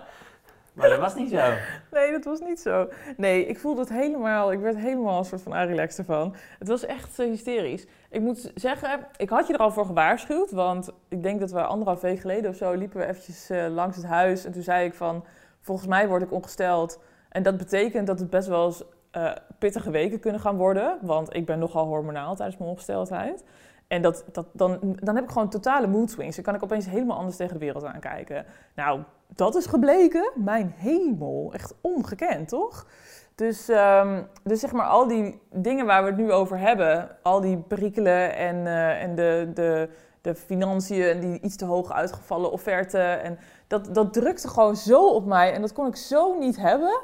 [0.73, 1.53] maar dat was niet zo.
[1.91, 2.89] Nee, dat was niet zo.
[3.17, 6.35] Nee, ik voelde het helemaal, ik werd helemaal een soort van relaxed ervan.
[6.59, 7.87] Het was echt eh, hysterisch.
[8.09, 11.61] Ik moet zeggen, ik had je er al voor gewaarschuwd, want ik denk dat we
[11.61, 14.45] anderhalf week geleden of zo liepen we eventjes eh, langs het huis.
[14.45, 15.25] En toen zei ik van,
[15.61, 16.99] volgens mij word ik ongesteld.
[17.29, 20.97] En dat betekent dat het best wel eens eh, pittige weken kunnen gaan worden.
[21.01, 23.43] Want ik ben nogal hormonaal tijdens mijn ongesteldheid.
[23.89, 26.35] En dat, dat, dan, dan heb ik gewoon totale mood swings.
[26.35, 28.45] Dan kan ik opeens helemaal anders tegen de wereld aankijken.
[28.75, 30.31] Nou, dat is gebleken.
[30.35, 31.49] Mijn hemel.
[31.53, 32.87] Echt ongekend, toch?
[33.35, 37.09] Dus, ehm, dus zeg maar al die dingen waar we het nu over hebben.
[37.23, 39.89] Al die perikelen en, eh, en de, de,
[40.21, 42.99] de financiën en die iets te hoog uitgevallen offerte.
[42.99, 45.53] En dat, dat drukte gewoon zo op mij.
[45.53, 47.01] En dat kon ik zo niet hebben.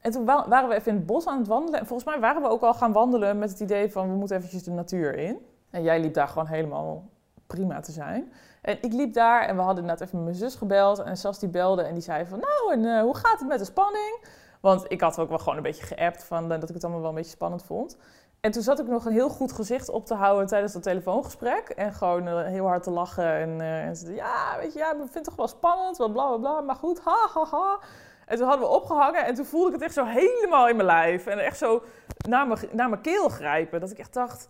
[0.00, 1.80] En toen wa- waren we even in het bos aan het wandelen.
[1.80, 4.08] En volgens mij waren we ook al gaan wandelen met het idee van...
[4.10, 5.38] we moeten eventjes de natuur in.
[5.70, 7.08] En jij liep daar gewoon helemaal
[7.46, 8.32] prima te zijn.
[8.62, 10.98] En ik liep daar en we hadden net even mijn zus gebeld.
[10.98, 12.38] En Sas die belde en die zei van...
[12.40, 14.24] nou, en eh, hoe gaat het met de spanning?
[14.60, 16.52] Want ik had ook wel gewoon een beetje geappt van...
[16.52, 17.96] eh, dat ik het allemaal wel een beetje spannend vond.
[18.40, 21.68] En toen zat ik nog een heel goed gezicht op te houden tijdens dat telefoongesprek.
[21.68, 23.34] En gewoon eh, heel hard te lachen.
[23.34, 26.12] En, en ze zei, ja, weet je, ja, ik vind het toch wel spannend, wat
[26.12, 26.60] bla bla bla.
[26.60, 27.78] Maar goed, ha ha ha.
[28.26, 30.88] En toen hadden we opgehangen en toen voelde ik het echt zo helemaal in mijn
[30.88, 31.26] lijf.
[31.26, 31.82] En echt zo
[32.28, 33.80] naar mijn, naar mijn keel grijpen.
[33.80, 34.48] Dat ik echt dacht,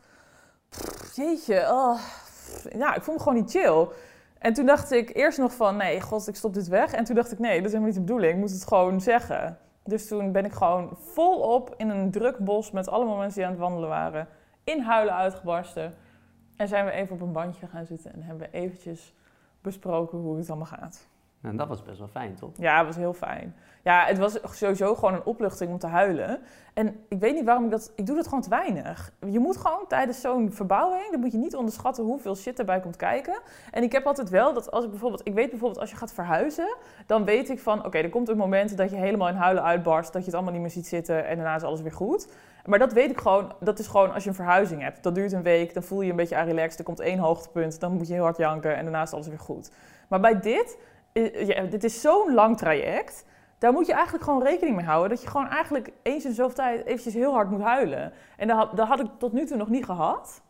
[1.15, 2.01] jeetje, oh,
[2.73, 3.89] ja, ik voel me gewoon niet chill.
[4.39, 6.93] En toen dacht ik eerst nog van, nee, god, ik stop dit weg.
[6.93, 8.33] En toen dacht ik, nee, dat is helemaal niet de bedoeling.
[8.33, 9.59] Ik moet het gewoon zeggen.
[9.85, 13.51] Dus toen ben ik gewoon volop in een druk bos met allemaal mensen die aan
[13.51, 14.29] het wandelen waren.
[14.65, 15.95] In huilen uitgebarsten.
[16.57, 19.15] En zijn we even op een bandje gaan zitten en hebben we eventjes
[19.61, 21.09] besproken hoe het allemaal gaat.
[21.43, 22.51] Nou, dat was best wel fijn, toch?
[22.57, 23.55] Ja, het was heel fijn.
[23.83, 26.41] Ja, het was sowieso gewoon een opluchting om te huilen.
[26.75, 27.93] En ik weet niet waarom ik dat...
[27.95, 29.13] Ik doe dat gewoon te weinig.
[29.31, 31.11] Je moet gewoon tijdens zo'n verbouwing...
[31.11, 33.39] dan moet je niet onderschatten hoeveel shit erbij komt kijken.
[33.71, 35.27] En ik heb altijd wel dat als ik bijvoorbeeld...
[35.27, 36.77] Ik weet bijvoorbeeld als je gaat verhuizen...
[37.07, 37.85] dan weet ik van...
[37.85, 40.13] Oké, er komt een moment dat je helemaal in huilen uitbarst...
[40.13, 42.29] dat je het allemaal niet meer ziet zitten en daarna is alles weer goed.
[42.65, 43.53] Maar dat weet ik gewoon...
[43.61, 45.03] Dat is gewoon als je een verhuizing hebt.
[45.03, 46.79] Dat duurt een week, dan voel je je een beetje relaxed.
[46.79, 48.77] Er komt één hoogtepunt, dan moet je heel hard janken...
[48.77, 49.71] en daarna is alles weer goed.
[50.09, 50.79] Maar bij dit...
[51.13, 53.25] eh, Ja, dit is zo'n lang traject
[53.61, 55.09] daar moet je eigenlijk gewoon rekening mee houden.
[55.09, 58.13] Dat je gewoon eigenlijk eens in zoveel tijd eventjes heel hard moet huilen.
[58.37, 60.43] En dat dat had ik tot nu toe nog niet gehad.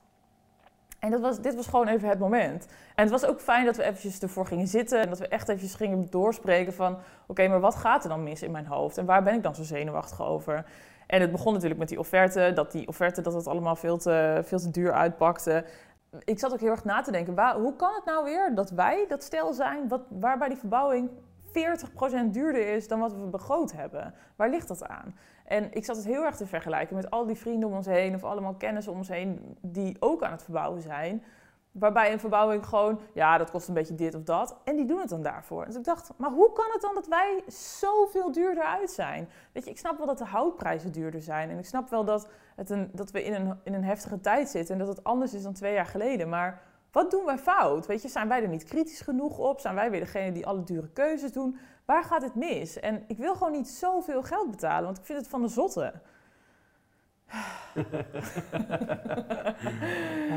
[0.99, 2.67] En dat was, dit was gewoon even het moment.
[2.95, 5.01] En het was ook fijn dat we eventjes ervoor gingen zitten.
[5.01, 6.99] En dat we echt eventjes gingen doorspreken van...
[7.27, 8.99] Oké, maar wat gaat er dan mis in mijn hoofd?
[8.99, 10.65] En waar ben ik dan zo zenuwachtig over?
[11.07, 12.53] En het begon natuurlijk met die offerte.
[12.55, 15.65] Dat die offerte, dat het allemaal veel te, veel te duur uitpakte.
[16.25, 17.35] Ik zat ook heel erg na te denken.
[17.35, 19.89] Waar, hoe kan het nou weer dat wij dat stel zijn...
[19.89, 21.11] Wat, waarbij die verbouwing
[21.51, 24.15] 40% duurder is dan wat we begroot hebben.
[24.37, 25.15] Waar ligt dat aan?
[25.45, 28.15] En ik zat het heel erg te vergelijken met al die vrienden om ons heen
[28.15, 31.25] of allemaal kennissen om ons heen die ook aan het verbouwen zijn.
[31.73, 34.57] Waarbij een verbouwing gewoon, ja, dat kost een beetje dit of dat.
[34.65, 35.67] En die doen het dan daarvoor.
[35.67, 39.29] Dus ik dacht, maar hoe kan het dan dat wij zoveel duurder uit zijn?
[39.53, 41.51] Weet je, ik snap wel dat de houtprijzen duurder zijn.
[41.51, 44.49] En ik snap wel dat, het een, dat we in een, in een heftige tijd
[44.49, 46.29] zitten en dat het anders is dan twee jaar geleden.
[46.29, 47.87] Maar wat doen wij fout?
[47.87, 49.61] Weet je, zijn wij er niet kritisch genoeg op?
[49.61, 51.59] Zijn wij weer degene die alle dure keuzes doen?
[51.85, 52.81] Waar gaat het mis?
[52.81, 55.93] En ik wil gewoon niet zoveel geld betalen, want ik vind het van de zotte.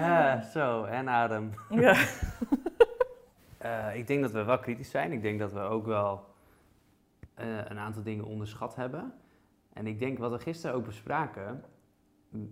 [0.03, 1.51] Ah, zo, en adem.
[1.69, 1.95] Ja.
[3.57, 5.11] Eh, ik denk dat we wel kritisch zijn.
[5.11, 6.25] Ik denk dat we ook wel
[7.33, 9.13] eh, een aantal dingen onderschat hebben.
[9.73, 11.63] En ik denk wat we gisteren ook bespraken.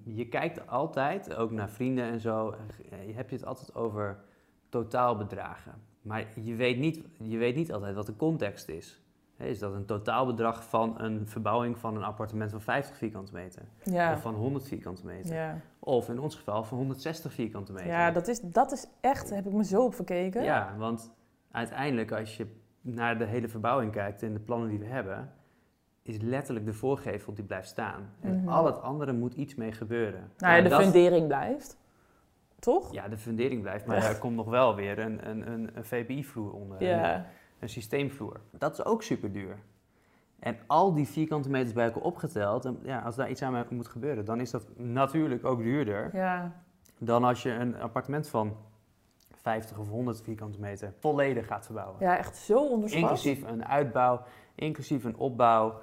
[0.04, 2.56] Je kijkt altijd, ook naar vrienden en zo,
[2.90, 4.24] eh, je hebt het altijd over
[4.70, 5.74] totaalbedragen.
[6.02, 9.01] Maar je weet niet, je weet niet altijd wat de context is.
[9.44, 13.62] Is dat een totaalbedrag van een verbouwing van een appartement van 50 vierkante meter?
[13.84, 14.14] Ja.
[14.14, 15.36] Of van 100 vierkante meter?
[15.36, 15.58] Ja.
[15.80, 17.88] Of in ons geval van 160 vierkante meter?
[17.88, 20.44] ja, dat is, dat is echt, daar heb ik me zo op verkeken.
[20.44, 21.12] Ja, want
[21.52, 22.48] uiteindelijk als je
[22.82, 25.32] naar de hele verbouwing kijkt en de plannen die we hebben,
[26.04, 28.10] is letterlijk de voorgevel die blijft staan.
[28.22, 28.48] En Mhm.
[28.50, 30.32] al het andere moet iets mee gebeuren.
[30.38, 31.78] Nou ja, de dat- fundering blijft.
[32.60, 32.94] Toch?
[32.94, 36.54] Ja, de fundering blijft, maar er komt nog wel weer een, een, een, een VPI-vloer
[36.54, 36.84] onder.
[36.84, 37.26] Ja.
[37.62, 38.40] Een, systeemvloer.
[38.52, 39.58] Dat is ook super duur.
[40.40, 43.88] En al die vierkante meters bij elkaar opgeteld, en ja, als daar iets aan moet
[43.88, 46.52] gebeuren, dan is dat natuurlijk ook duurder Ja.
[46.98, 48.58] dan als je een appartement van
[49.42, 51.96] 50 of 100 vierkante meter volledig gaat verbouwen.
[52.00, 53.02] ja, echt zo onderschat.
[53.02, 54.22] Inclusief een uitbouw,
[54.56, 55.80] inclusief een opbouw.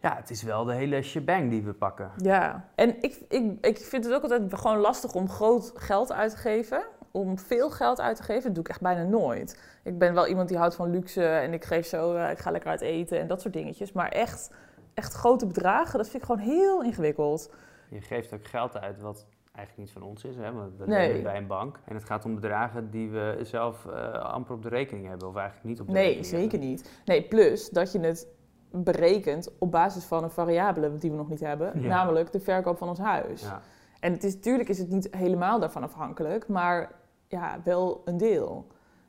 [0.00, 2.10] Ja, het is wel de hele shebang die we pakken.
[2.16, 6.30] Ja, en ik, ik, ik vind het ook altijd gewoon lastig om groot geld uit
[6.30, 6.82] te geven.
[7.12, 9.62] Om veel geld uit te geven, dat doe ik echt bijna nooit.
[9.84, 12.50] Ik ben wel iemand die houdt van luxe en ik geef zo, eh, ik ga
[12.50, 13.92] lekker uit eten en dat soort dingetjes.
[13.92, 14.50] Maar echt,
[14.94, 17.50] echt grote bedragen, dat vind ik gewoon heel ingewikkeld.
[17.90, 20.52] Je geeft ook geld uit wat eigenlijk niet van ons is, hè?
[20.52, 21.22] want we Nee.
[21.22, 21.80] bij een bank.
[21.84, 25.36] En het gaat om bedragen die we zelf eh, amper op de rekening hebben, of
[25.36, 26.68] eigenlijk niet op de Nee, rekening zeker hebben.
[26.68, 26.90] niet.
[27.04, 28.26] Nee, plus dat je het
[28.72, 31.80] berekent op basis van een variabele die we nog niet hebben.
[31.80, 31.88] Ja.
[31.88, 33.42] Namelijk de verkoop van ons huis.
[33.42, 33.60] Ja.
[34.00, 36.90] En het is, natuurlijk is het niet helemaal daarvan afhankelijk, maar
[37.30, 38.66] ja, wel een deel.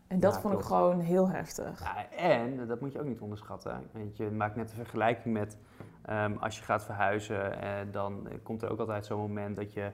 [0.07, 1.83] En dat Ja, vond ik gewoon heel heftig.
[1.83, 5.57] Ja, en, dat moet je ook niet onderschatten, want je maakt net een vergelijking met
[6.01, 9.91] Ehm, als je gaat verhuizen, eh, dan komt er ook altijd zo'n moment dat je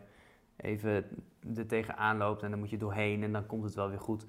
[0.58, 1.06] even
[1.56, 4.26] er tegenaan loopt en dan moet je doorheen en dan komt het wel weer goed.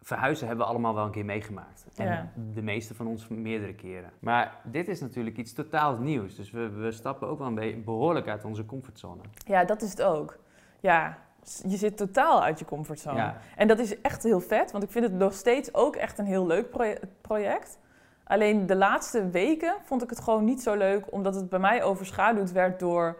[0.00, 1.86] Verhuizen hebben we allemaal wel een keer meegemaakt.
[1.96, 2.32] En Ja.
[2.52, 4.10] de meeste van ons meerdere keren.
[4.18, 6.34] Maar dit is natuurlijk iets totaal nieuws.
[6.36, 9.22] Dus we, we stappen ook wel een beetje behoorlijk uit onze comfortzone.
[9.46, 10.38] Ja, dat is het ook.
[10.80, 11.18] Ja,
[11.66, 13.16] je zit totaal uit je comfortzone.
[13.16, 13.36] Ja.
[13.56, 16.26] En dat is echt heel vet, want ik vind het nog steeds ook echt een
[16.26, 17.78] heel leuk proje- project.
[18.24, 21.82] Alleen de laatste weken vond ik het gewoon niet zo leuk, omdat het bij mij
[21.82, 23.18] overschaduwd werd door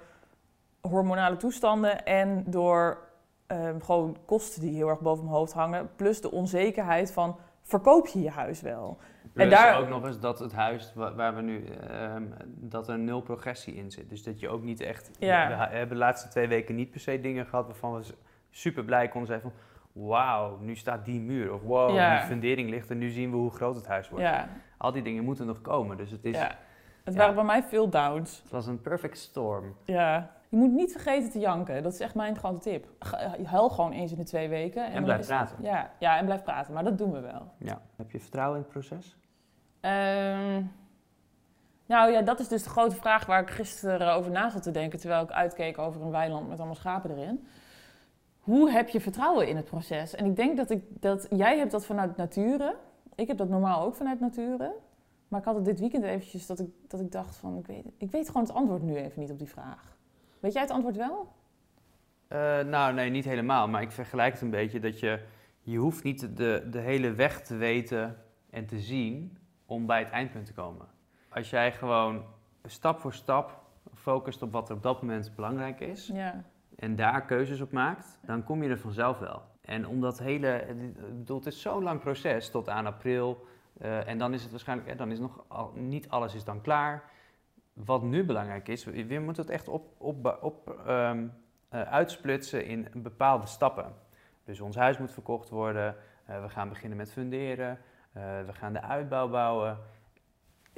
[0.80, 2.98] hormonale toestanden en door
[3.46, 5.90] ehm, gewoon kosten die heel erg boven mijn hoofd hangen.
[5.96, 8.98] Plus de onzekerheid van, verkoop je je huis wel?
[9.35, 12.99] En daar- ook nog eens dat het huis wa- waar we nu, ehm, dat er
[12.99, 14.09] nul progressie in zit.
[14.09, 15.49] Dus dat je ook niet echt, Ja.
[15.49, 18.03] we hebben de laatste twee weken niet per se dingen gehad waarvan we
[18.51, 19.53] super blij konden zijn van,
[19.92, 21.53] wauw, nu staat die muur.
[21.53, 22.16] Of wow, Ja.
[22.18, 24.25] die fundering ligt en nu zien we hoe groot het huis wordt.
[24.25, 25.97] Ja, Al die dingen moeten nog komen.
[25.97, 26.51] Dus het, is, ja.
[27.05, 28.40] Het waren bij mij veel downs.
[28.42, 29.77] het was een perfect storm.
[29.85, 30.31] Ja.
[30.49, 31.83] Je moet niet vergeten te janken.
[31.83, 32.87] Dat is echt mijn grote tip.
[33.45, 34.87] Huil gewoon eens in de twee weken.
[34.87, 35.57] En dan blijf praten.
[35.62, 36.75] Ja, ja, en blijf praten.
[36.75, 37.53] Maar dat doen we wel.
[37.59, 37.81] Ja.
[37.97, 39.16] Heb je vertrouwen in het proces?
[39.83, 40.62] Ehm,
[41.87, 44.71] nou ja, dat is dus de grote vraag waar ik gisteren over na zat te
[44.71, 44.99] denken.
[44.99, 47.47] Terwijl ik uitkeek over een weiland met allemaal schapen erin.
[48.38, 50.14] Hoe heb je vertrouwen in het proces?
[50.14, 52.77] En ik denk dat, ik, dat jij hebt dat vanuit nature.
[53.14, 54.75] Ik heb dat normaal ook vanuit nature.
[55.29, 57.57] Maar ik had het dit weekend eventjes dat ik, dat ik dacht van...
[57.57, 59.97] Ik weet, ik weet gewoon het antwoord nu even niet op die vraag.
[60.40, 61.33] Weet jij het antwoord wel?
[62.29, 63.68] Eh, nou, nee, niet helemaal.
[63.68, 65.21] Maar ik vergelijk het een beetje dat je...
[65.61, 68.16] Je hoeft niet de, de hele weg te weten
[68.51, 69.37] en te zien
[69.72, 70.87] om bij het eindpunt te komen.
[71.28, 72.24] Als jij gewoon
[72.64, 73.61] stap voor stap
[73.94, 76.06] focust op wat er op dat moment belangrijk is...
[76.06, 76.44] Ja.
[76.76, 79.42] en daar keuzes op maakt, dan kom je er vanzelf wel.
[79.61, 80.66] En omdat hele...
[81.12, 83.46] Bedoel, het is zo'n lang proces tot aan april...
[83.78, 84.88] eh, en dan is het waarschijnlijk...
[84.88, 87.11] eh, dan is nog al, niet alles is dan klaar.
[87.72, 91.26] Wat nu belangrijk is, we, we moeten het echt op, op, op, ehm,
[91.68, 93.92] eh, uitsplitsen in bepaalde stappen.
[94.44, 95.96] Dus ons huis moet verkocht worden.
[96.26, 97.78] eh, we gaan beginnen met funderen.
[98.12, 99.79] Eh, we gaan de uitbouw bouwen.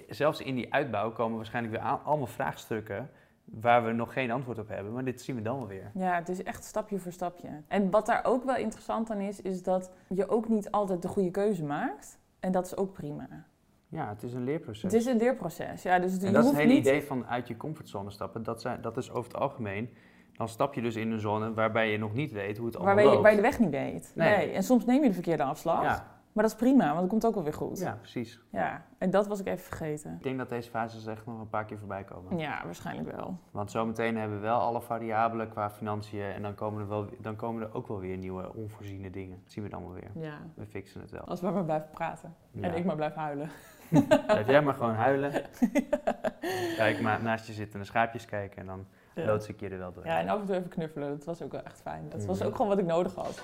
[0.09, 3.11] Zelfs in die uitbouw komen waarschijnlijk weer allemaal vraagstukken
[3.45, 4.93] waar we nog geen antwoord op hebben.
[4.93, 5.91] Maar dit zien we dan wel weer.
[5.95, 7.49] Ja, het is echt stapje voor stapje.
[7.69, 11.09] En wat daar ook wel interessant aan is, is dat je ook niet altijd de
[11.09, 12.19] goede keuze maakt.
[12.41, 13.29] En dat is ook prima.
[13.89, 14.83] Ja, het is een leerproces.
[14.83, 15.83] Het is een leerproces.
[15.83, 16.87] Ja, dus je en dat is hoeft het hele niet...
[16.87, 18.43] idee van uit je comfortzone stappen.
[18.43, 19.95] Dat, zijn, dat is over het algemeen.
[20.33, 22.95] Dan stap je dus in een zone waarbij je nog niet weet hoe het allemaal
[22.95, 23.23] Waarbij je, loopt.
[23.23, 24.13] waar je de weg niet weet.
[24.15, 24.37] Nee.
[24.37, 24.51] Nee.
[24.51, 25.83] En soms neem je de verkeerde afslag.
[25.83, 27.79] ja, Maar dat is prima, want dat komt ook wel weer goed.
[27.79, 28.41] ja, precies.
[28.51, 30.15] Ja, En dat was ik even vergeten.
[30.17, 32.39] Ik denk dat deze fases echt nog een paar keer voorbij komen.
[32.39, 33.39] Ja, waarschijnlijk wel.
[33.51, 36.23] Want zometeen hebben we wel alle variabelen qua financiën.
[36.23, 39.39] En dan komen, er wel, dan komen er ook wel weer nieuwe onvoorziene dingen.
[39.43, 40.11] Dat zien we dan wel weer.
[40.25, 40.39] Ja.
[40.55, 41.21] We fixen het wel.
[41.25, 42.35] Als we maar blijven praten.
[42.51, 42.63] Ja.
[42.63, 43.51] En ik maar blijf huilen.
[44.27, 45.33] Blijf jij maar gewoon huilen.
[46.77, 48.59] Kijk maar naast je zitten en schaapjes kijken.
[48.61, 49.25] En dan Ja.
[49.27, 50.07] loods ik je er wel door.
[50.07, 51.09] Ja, en af en toe even knuffelen.
[51.11, 52.09] Dat was ook wel echt fijn.
[52.09, 52.47] Dat was Mhm.
[52.49, 53.43] ook gewoon wat ik nodig had.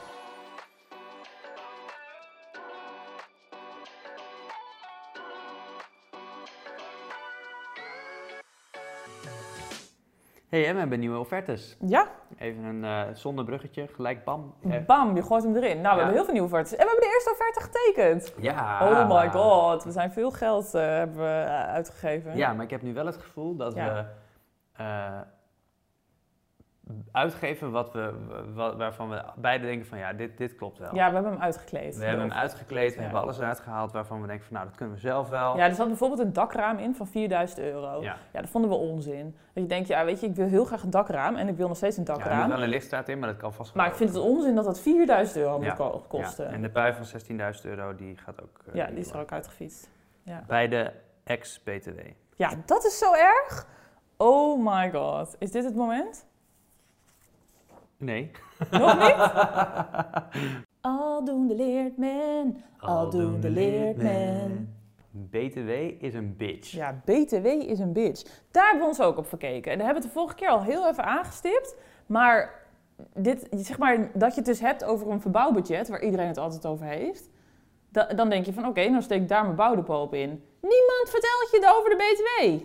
[10.50, 11.76] Hey, en we hebben nieuwe offertes.
[11.86, 12.06] Ja,
[12.38, 14.54] Even een eh zonder bruggetje, gelijk bam.
[14.70, 15.80] Eh, bam, je gooit hem erin.
[15.80, 15.96] Nou, we Ja.
[15.96, 16.72] hebben heel veel nieuwe offertes.
[16.76, 18.34] En we hebben de eerste offerte getekend.
[18.40, 18.88] ja.
[18.90, 22.36] Oh my god, we zijn veel geld eh, hebben we uitgegeven.
[22.36, 23.94] Ja, maar ik heb nu wel het gevoel dat Ja.
[23.94, 24.04] we
[27.12, 28.12] uitgeven wat we,
[28.54, 30.94] wa- waarvan we beide denken van ja, dit, dit klopt wel.
[30.94, 31.96] Ja, we hebben hem uitgekleed.
[31.96, 33.02] We hebben hem uitgekleed, we Ja.
[33.02, 35.56] hebben alles eruit gehaald waarvan we denken van nou, dat kunnen we zelf wel.
[35.56, 38.02] Ja, er zat bijvoorbeeld een dakraam in van 4000 euro.
[38.02, 38.16] Ja.
[38.32, 39.36] Ja, dat vonden we onzin.
[39.52, 41.68] Dat je denkt, ja, weet je, ik wil heel graag een dakraam en ik wil
[41.68, 42.48] nog steeds een Ja, er dakraam.
[42.48, 44.80] wel een lichtstraat in, maar dat kan vast maar ik vind het onzin dat dat
[44.80, 45.72] 4000 euro moet Ja.
[45.74, 46.44] ko- kosten.
[46.44, 48.60] Ja, Ja, en de pui van 16.000 euro, die gaat ook...
[48.74, 49.90] eh, die is er ook uitgefietst.
[50.22, 50.44] Ja.
[50.46, 50.90] Bij de
[51.24, 51.98] ex-BTW.
[52.36, 53.66] ja, dat is zo erg.
[54.16, 55.36] Oh my god.
[55.38, 56.26] Is dit het moment?
[58.00, 58.30] Nee.
[58.70, 59.16] Nog niet?
[60.80, 64.74] Aldoende leert men, aldoende leert men.
[65.10, 66.70] BTW is een bitch.
[66.70, 68.22] Ja, BTW is een bitch.
[68.50, 69.72] Daar hebben we ons ook op verkeken.
[69.72, 71.76] En daar hebben we het de vorige keer al heel even aangestipt.
[72.06, 72.64] Maar,
[73.14, 76.66] dit, zeg maar dat je het dus hebt over een verbouwbudget, waar iedereen het altijd
[76.66, 77.28] over heeft.
[77.88, 80.28] Da- dan denk je van, oké, dan steek ik daar mijn bouwdepot op in.
[80.60, 82.64] Niemand vertelt je over de BTW.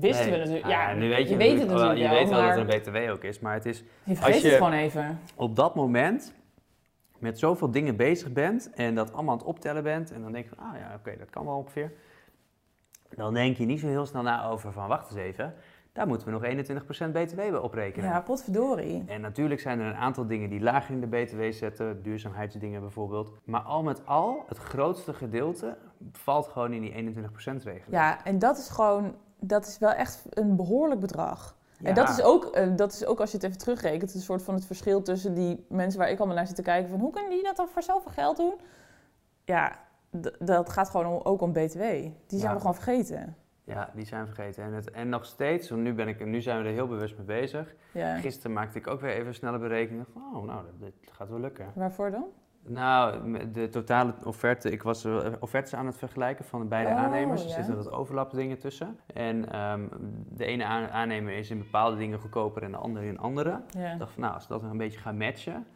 [0.00, 0.32] Wisten Nee.
[0.32, 0.64] we natuurlijk.
[0.64, 2.68] Ah, Ja, nu weet je, je weet het natuurlijk wel- Je weet wel maar dat
[2.68, 5.18] er een BTW ook is, maar het is je vergeet als je- het gewoon even.
[5.34, 6.34] op dat moment
[7.18, 10.44] met zoveel dingen bezig bent en dat allemaal aan het optellen bent en dan denk
[10.48, 11.92] je van, ah ja, oké, dat kan wel ongeveer.
[13.16, 15.54] Dan denk je niet zo heel snel na over van, wacht eens even,
[15.92, 18.08] daar moeten we nog 21% BTW bij oprekenen.
[18.10, 19.02] Ja, potverdorie.
[19.06, 23.32] En natuurlijk zijn er een aantal dingen die lager in de BTW zetten, duurzaamheidsdingen bijvoorbeeld.
[23.44, 25.76] Maar al met al, het grootste gedeelte
[26.12, 27.84] valt gewoon in die 21% regeling.
[27.90, 31.56] Ja, en dat is gewoon dat is wel echt een behoorlijk bedrag.
[31.82, 34.42] En dat is, ook, eh, dat is ook als je het even terugrekent, een soort
[34.42, 37.10] van het verschil tussen die mensen waar ik allemaal naar zit te kijken van hoe
[37.10, 38.54] kunnen die dat dan voor zoveel geld doen?
[39.44, 39.78] Ja,
[40.38, 41.80] dat gaat gewoon om- ook om BTW.
[41.80, 42.52] Die zijn Ja.
[42.52, 43.36] we gewoon vergeten.
[43.64, 44.64] Ja, die zijn vergeten.
[44.64, 47.16] En, het, en nog steeds, want nu, ben ik, nu zijn we er heel bewust
[47.16, 47.74] mee bezig.
[47.92, 48.16] Ja.
[48.18, 50.06] Gisteren maakte ik ook weer even snelle berekening.
[50.12, 51.66] Van, oh, nou, dat gaat wel lukken.
[51.74, 52.24] Waarvoor dan?
[52.66, 56.96] Nou, de totale offerte, ik was eh, offertes aan het vergelijken van de beide Oh,
[56.96, 57.42] aannemers.
[57.42, 57.54] Er ja.
[57.54, 58.98] zitten wat overlapdingen tussen.
[59.14, 59.80] En ehm,
[60.28, 63.60] de ene aan- aannemer is in bepaalde dingen goedkoper en de andere in andere.
[63.70, 63.92] Ja.
[63.92, 65.66] Ik dacht van, nou, als dat een beetje gaat matchen.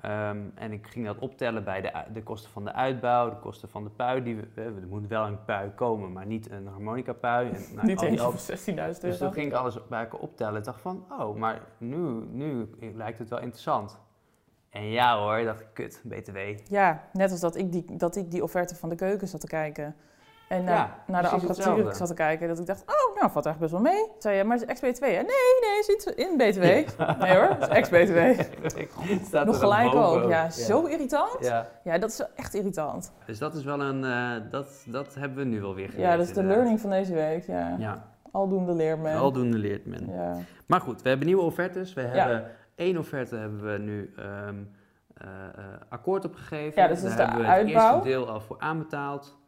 [0.00, 3.68] ehm, en ik ging dat optellen bij de, de kosten van de uitbouw, de kosten
[3.68, 4.22] van de pui.
[4.22, 7.50] Die we, we- er moet wel een pui komen, maar niet een harmonica pui.
[7.50, 9.30] En, nou, Niet eens al- voor 16.000 dus toen euro.
[9.40, 10.58] ging ik alles bij elkaar optellen.
[10.58, 11.96] Ik dacht van, oh, maar nu,
[12.30, 13.98] nu lijkt het wel interessant.
[14.70, 16.36] En ja hoor, dacht ik, kut, BTW.
[16.68, 19.46] Ja, net als dat ik, die, dat ik die offerte van de keuken zat te
[19.46, 19.96] kijken.
[20.48, 21.94] En naar, Ja, naar de apparatuur hetzelfde.
[21.94, 22.48] zat te kijken.
[22.48, 24.06] Dat ik dacht, oh, nou, valt eigenlijk best wel mee.
[24.18, 25.08] Zei je, maar het is ex-BTW, hè?
[25.08, 25.22] Nee,
[25.60, 26.62] nee, het is niet in BTW.
[27.22, 28.16] Nee hoor, het is ex-BTW.
[29.32, 30.28] Nog er gelijk ook.
[30.28, 31.36] Ja, zo irritant.
[31.40, 31.68] Ja.
[31.84, 33.12] Ja, dat is echt irritant.
[33.26, 36.08] Dus dat is wel een, eh, dat, dat hebben we nu wel weer geleerd.
[36.10, 36.56] Ja, dat is de inderdaad.
[36.56, 37.46] learning van deze week.
[37.46, 37.76] Ja.
[37.78, 39.16] Ja, Aldoende leert men.
[39.16, 40.06] aldoende leert men.
[40.12, 40.36] Ja.
[40.66, 41.92] Maar goed, we hebben nieuwe offertes.
[41.94, 42.08] We Ja.
[42.08, 42.50] hebben
[42.80, 44.62] één offerte hebben we nu ehm,
[45.14, 46.82] eh, eh, akkoord opgegeven.
[46.82, 49.38] Ja, dus is Daar de hebben we het eerste deel al voor aanbetaald.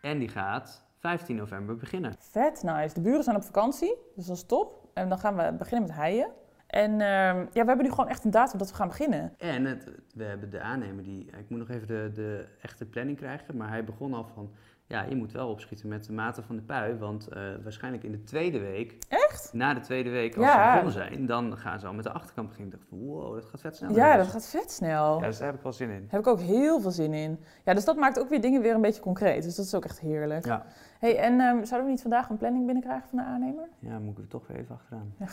[0.00, 2.14] En die gaat 15 november beginnen.
[2.18, 2.94] Vet nice.
[2.94, 4.88] De buren zijn op vakantie, dus dat is top.
[4.94, 6.30] En dan gaan we beginnen met heien.
[6.66, 9.34] En ehm, ja, we hebben nu gewoon echt een datum dat we gaan beginnen.
[9.38, 13.18] En het, we hebben de aannemer die, ik moet nog even de, de echte planning
[13.18, 14.50] krijgen, maar hij begon al van,
[14.90, 18.12] ja, je moet wel opschieten met de mate van de pui, want eh, waarschijnlijk in
[18.12, 19.50] de tweede week, Echt?
[19.52, 20.52] na de tweede week als Ja.
[20.64, 22.74] ze begonnen zijn, dan gaan ze al met de achterkant beginnen.
[22.74, 23.94] Ik dacht wow, dat gaat vet snel.
[23.94, 25.20] Ja, dat gaat vet snel.
[25.20, 26.00] Ja, dus daar heb ik wel zin in.
[26.00, 27.38] Daar heb ik ook heel veel zin in.
[27.64, 29.42] Ja, dus dat maakt ook weer dingen weer een beetje concreet.
[29.42, 30.44] Dus dat is ook echt heerlijk.
[30.46, 30.64] Ja.
[30.98, 33.68] hey, en ehm, zouden we niet vandaag een planning binnenkrijgen van de aannemer?
[33.78, 35.14] Ja, moet ik er toch weer even achteraan.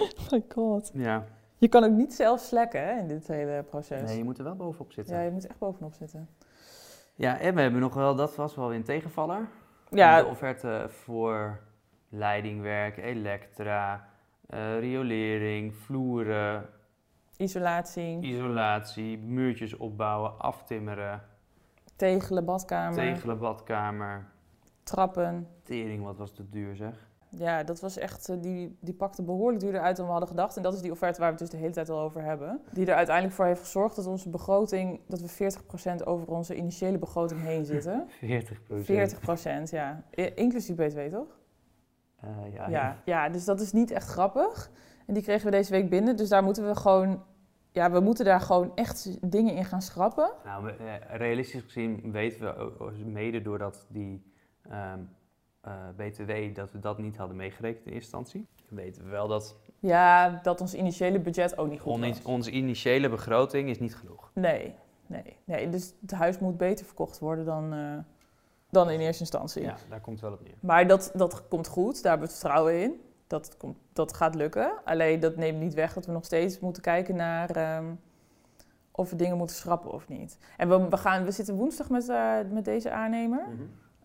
[0.00, 0.90] Oh my god.
[0.94, 1.24] Ja,
[1.58, 4.02] Je kan ook niet zelf slekken hè, in dit hele proces.
[4.02, 5.16] nee, je moet er wel bovenop zitten.
[5.16, 6.28] Ja, je moet echt bovenop zitten.
[7.18, 9.48] En we hebben nog wel, dat was wel weer een tegenvaller.
[9.90, 11.60] Ja, De offerte voor
[12.08, 14.08] leidingwerk, elektra,
[14.46, 16.66] eh, riolering, vloeren,
[17.36, 21.22] isolatie, isolatie, muurtjes opbouwen, aftimmeren,
[21.96, 24.26] tegelen, badkamer, tegelen badkamer.
[24.82, 25.48] trappen.
[25.62, 27.07] Tering, wat was het duur zeg.
[27.30, 30.56] Ja, dat was echt, eh, die, die pakte behoorlijk duurder uit dan we hadden gedacht.
[30.56, 32.60] En dat is die offerte waar we het dus de hele tijd al over hebben.
[32.72, 35.52] Die er uiteindelijk voor heeft gezorgd dat onze begroting, dat we
[36.00, 38.08] 40% over onze initiële begroting heen zitten.
[38.20, 40.02] 40% 40%, ja.
[40.34, 41.36] Inclusief BTW, toch?
[42.52, 44.70] ja, Ja, ja, dus dat is niet echt grappig.
[45.06, 46.16] En die kregen we deze week binnen.
[46.16, 47.22] Dus daar moeten we gewoon,
[47.72, 50.30] ja, we moeten daar gewoon echt dingen in gaan schrappen.
[50.44, 52.40] Nou, eh, realistisch gezien weten
[52.78, 54.94] we mede doordat die ehm, eh,
[55.96, 58.46] BTW, dat we dat niet hadden meegerekend in eerste instantie.
[58.68, 62.22] Weten we wel dat Ja, dat ons initiële budget ook niet goed was.
[62.22, 64.30] onze initiële begroting is niet genoeg.
[64.34, 64.74] Nee,
[65.06, 65.68] nee, nee.
[65.68, 67.98] Dus het huis moet beter verkocht worden dan, eh,
[68.70, 69.62] dan in eerste instantie.
[69.62, 70.54] Ja, daar komt het wel op neer.
[70.60, 73.00] Maar dat, dat komt goed, daar hebben we vertrouwen in.
[73.26, 74.72] Dat, komt, dat gaat lukken.
[74.84, 77.84] Alleen dat neemt niet weg dat we nog steeds moeten kijken naar ehm,
[78.90, 80.38] of we dingen moeten schrappen of niet.
[80.56, 83.46] En we, we, gaan, we zitten woensdag met, eh, met deze aannemer.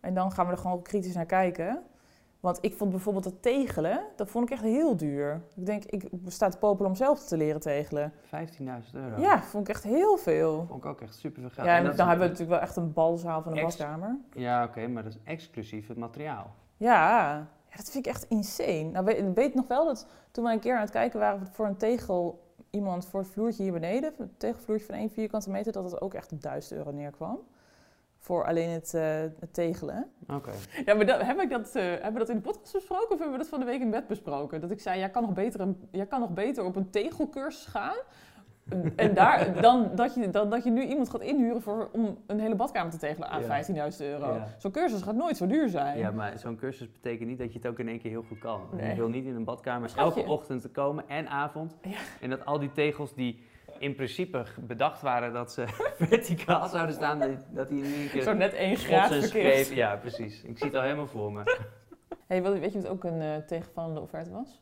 [0.03, 1.81] En dan gaan we er gewoon kritisch naar kijken.
[2.39, 5.41] Want ik vond bijvoorbeeld dat tegelen, dat vond ik echt heel duur.
[5.55, 8.13] Ik denk, ik sta te popelen om zelf te leren tegelen.
[8.13, 8.29] 15.000
[8.93, 9.21] euro.
[9.21, 10.65] Ja, vond ik echt heel veel.
[10.67, 11.67] Vond ik ook echt super veel geld.
[11.67, 14.17] Ja, en En dan hebben we natuurlijk wel echt een balzaal van een Ex- badkamer.
[14.33, 16.53] Ja, oké, maar dat is exclusief het materiaal.
[16.77, 18.83] Ja, ja, dat vind ik echt insane.
[18.83, 21.77] Nou, weet nog wel dat toen we een keer aan het kijken waren voor een
[21.77, 26.01] tegel, iemand voor het vloertje hier beneden, een tegelvloertje van 1 vierkante meter, dat het
[26.01, 27.39] ook echt op 1000 euro neerkwam.
[28.23, 29.03] Voor alleen het, eh,
[29.39, 30.11] het tegelen.
[30.29, 30.51] Oké.
[30.85, 33.17] Ja, maar dat, heb ik dat, eh, hebben we dat in de podcast besproken of
[33.19, 34.61] hebben we dat van de week in bed besproken?
[34.61, 37.65] Dat ik zei, jij kan nog beter, een, jij kan nog beter op een tegelcursus
[37.65, 37.95] gaan.
[38.69, 42.17] En- en daar, dan, dat je, dan dat je nu iemand gaat inhuren voor, om
[42.27, 43.63] een hele badkamer te tegelen aan Ja.
[43.91, 44.33] 15.000 euro.
[44.33, 44.47] Ja.
[44.57, 45.97] Zo'n cursus gaat nooit zo duur zijn.
[45.97, 48.39] Ja, maar zo'n cursus betekent niet dat je het ook in één keer heel goed
[48.39, 48.61] kan.
[48.75, 48.89] Nee.
[48.89, 50.19] Je wil niet in een badkamer Schatje.
[50.21, 51.75] elke ochtend te komen en avond.
[51.81, 51.97] Ja.
[52.21, 53.43] En dat al die tegels die
[53.83, 55.65] in principe bedacht waren dat ze
[56.09, 57.19] verticaal zouden staan,
[57.51, 59.67] dat- die in één keer Zo net één graad verkeerd.
[59.67, 60.41] Ja, precies.
[60.43, 61.41] Ik zie het al helemaal voor me.
[62.27, 64.61] Hey, weet je wat ook een eh, tegenvallende offerte was?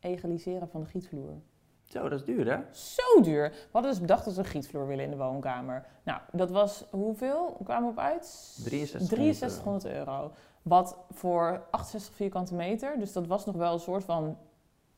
[0.00, 1.40] Egaliseren van de gietvloer.
[1.84, 2.58] Zo, dat is duur hè?
[2.72, 3.50] Zo duur.
[3.50, 5.86] We hadden dus bedacht dat we een gietvloer willen in de woonkamer.
[6.04, 7.56] Nou, dat was hoeveel?
[7.58, 8.26] We kwamen op uit?
[8.26, 10.32] 6300 6300 euro.
[10.62, 14.38] Wat voor 68 vierkante meter, dus dat was nog wel een soort van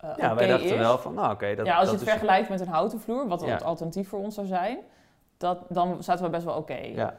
[0.02, 0.76] eh Ja, wij dachten is.
[0.78, 2.12] wel van, nou oké, dat ja, als dat je het is...
[2.12, 4.78] vergelijkt met een houten vloer, wat het alternatief voor ons zou zijn,
[5.36, 6.74] dat, dan zaten we best wel oké.
[6.74, 7.16] Ja,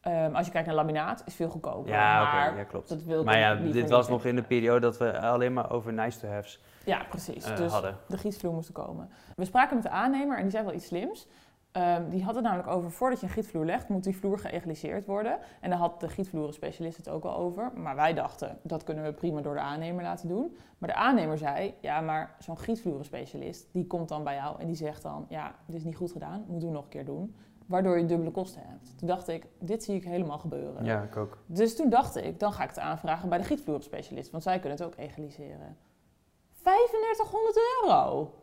[0.00, 1.90] Ehm, als je kijkt naar laminaat, is veel goedkoper.
[1.92, 2.88] Ja, maar ja, klopt.
[2.88, 5.92] dat wil Maar ja, dit was nog in de periode dat we alleen maar over
[5.92, 7.44] nice to have's Ja, precies.
[7.44, 7.96] eh, dus hadden.
[8.08, 9.10] de gietvloer moest komen.
[9.36, 11.26] We spraken met de aannemer en die zei wel iets slims.
[11.72, 15.06] Ehm, die had het namelijk over, voordat je een gietvloer legt, moet die vloer geëgaliseerd
[15.06, 15.38] worden.
[15.60, 17.72] En daar had de gietvloerenspecialist het ook al over.
[17.74, 20.56] Maar wij dachten, dat kunnen we prima door de aannemer laten doen.
[20.78, 24.76] Maar de aannemer zei, ja, maar zo'n gietvloerenspecialist, die komt dan bij jou en die
[24.76, 27.34] zegt dan, ja, dit is niet goed gedaan, moeten we nog een keer doen.
[27.66, 28.98] Waardoor je dubbele kosten hebt.
[28.98, 30.84] Toen dacht ik, dit zie ik helemaal gebeuren.
[30.84, 31.38] Ja, ik ook.
[31.46, 34.78] Dus toen dacht ik, dan ga ik het aanvragen bij de gietvloerenspecialist, want zij kunnen
[34.78, 35.76] het ook egaliseren.
[36.62, 38.34] 3500 euro!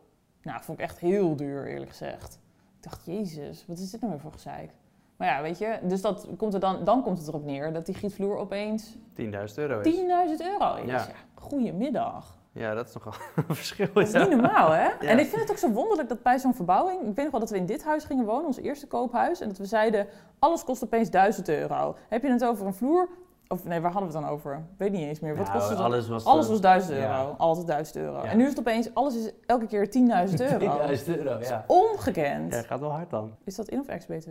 [0.42, 2.40] Nou, vond ik echt heel duur, eerlijk gezegd.
[2.80, 4.70] Ik dacht, jezus, wat is dit nou weer voor gezeik?
[5.16, 7.86] Maar ja, weet je, dus dat komt er dan, dan komt het erop neer dat
[7.86, 9.24] die gietvloer opeens 10.000 10.000
[9.54, 10.40] euro is.
[10.40, 10.86] euro is.
[10.86, 10.96] Ja.
[10.96, 11.06] Ja.
[11.34, 12.36] goedemiddag.
[12.52, 13.12] Ja, dat is nogal
[13.48, 13.88] een verschil.
[13.94, 14.18] Dat is ja.
[14.18, 14.82] niet normaal, hè?
[14.82, 14.98] Ja.
[15.00, 17.00] En ik vind het ook zo wonderlijk dat bij zo'n verbouwing...
[17.00, 19.40] Ik weet nog wel dat we in dit huis gingen wonen, ons eerste koophuis...
[19.40, 20.06] en dat we zeiden,
[20.38, 21.96] alles kost opeens 1000 euro.
[22.08, 23.08] Heb je het over een vloer...
[23.48, 24.62] Of nee, waar hadden we het dan over?
[24.76, 25.36] Weet niet eens meer.
[25.36, 27.02] Wat Nou, kostte alles was, Alles was 1000 euro.
[27.02, 27.34] Ja.
[27.38, 28.16] Altijd 1000 euro.
[28.22, 28.24] Ja.
[28.24, 29.92] En nu is het opeens, alles is elke keer 10.000
[30.40, 30.78] euro.
[30.96, 31.64] 10.000 euro, ja.
[31.66, 32.52] Ongekend.
[32.54, 33.34] Ja, gaat wel hard dan.
[33.44, 34.30] Is dat in of ex-BTW?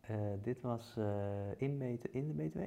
[0.00, 1.04] Eh, dit was eh,
[1.56, 2.58] in, in de BTW?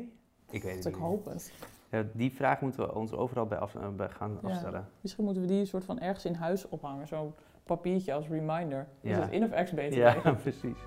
[0.52, 1.08] Ik weet het Dat ik niet.
[1.08, 1.54] hoop het.
[1.92, 4.50] Ja, die vraag moeten we ons overal bij, af, eh, bij gaan Ja.
[4.50, 4.88] afstellen.
[5.02, 7.08] Misschien moeten we die een soort van ergens in huis ophangen.
[7.08, 7.34] Zo'n
[7.64, 8.88] papiertje als reminder.
[9.02, 9.94] Is dat in of ex-BTW?
[9.94, 10.78] Ja, precies.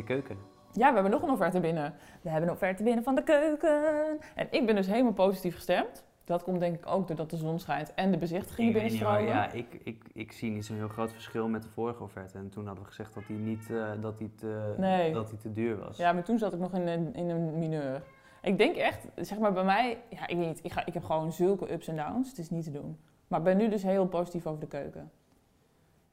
[0.00, 0.36] De keuken.
[0.72, 1.94] Ja, we hebben nog een offerte binnen.
[2.22, 4.18] We hebben een offerte binnen van de keuken.
[4.34, 6.04] En ik ben dus helemaal positief gestemd.
[6.24, 8.82] Dat komt denk ik ook doordat de zon schijnt en de bezichtigingen hoor.
[8.82, 9.24] binnenstromen.
[9.24, 12.38] ja, ik, ik, ik zie niet zo'n heel groot verschil met de vorige offerte.
[12.38, 15.12] En toen hadden we gezegd dat die, niet, eh, dat die, te, Nee.
[15.12, 15.96] dat die te duur was.
[15.96, 18.02] Ja, maar toen zat ik nog in een, in een mineur.
[18.42, 21.04] Ik denk echt, zeg maar bij mij, ja, ik weet niet, ik, ga, ik heb
[21.04, 22.28] gewoon zulke ups en downs.
[22.28, 22.98] Het is niet te doen.
[23.28, 25.10] Maar ik ben nu dus heel positief over de keuken.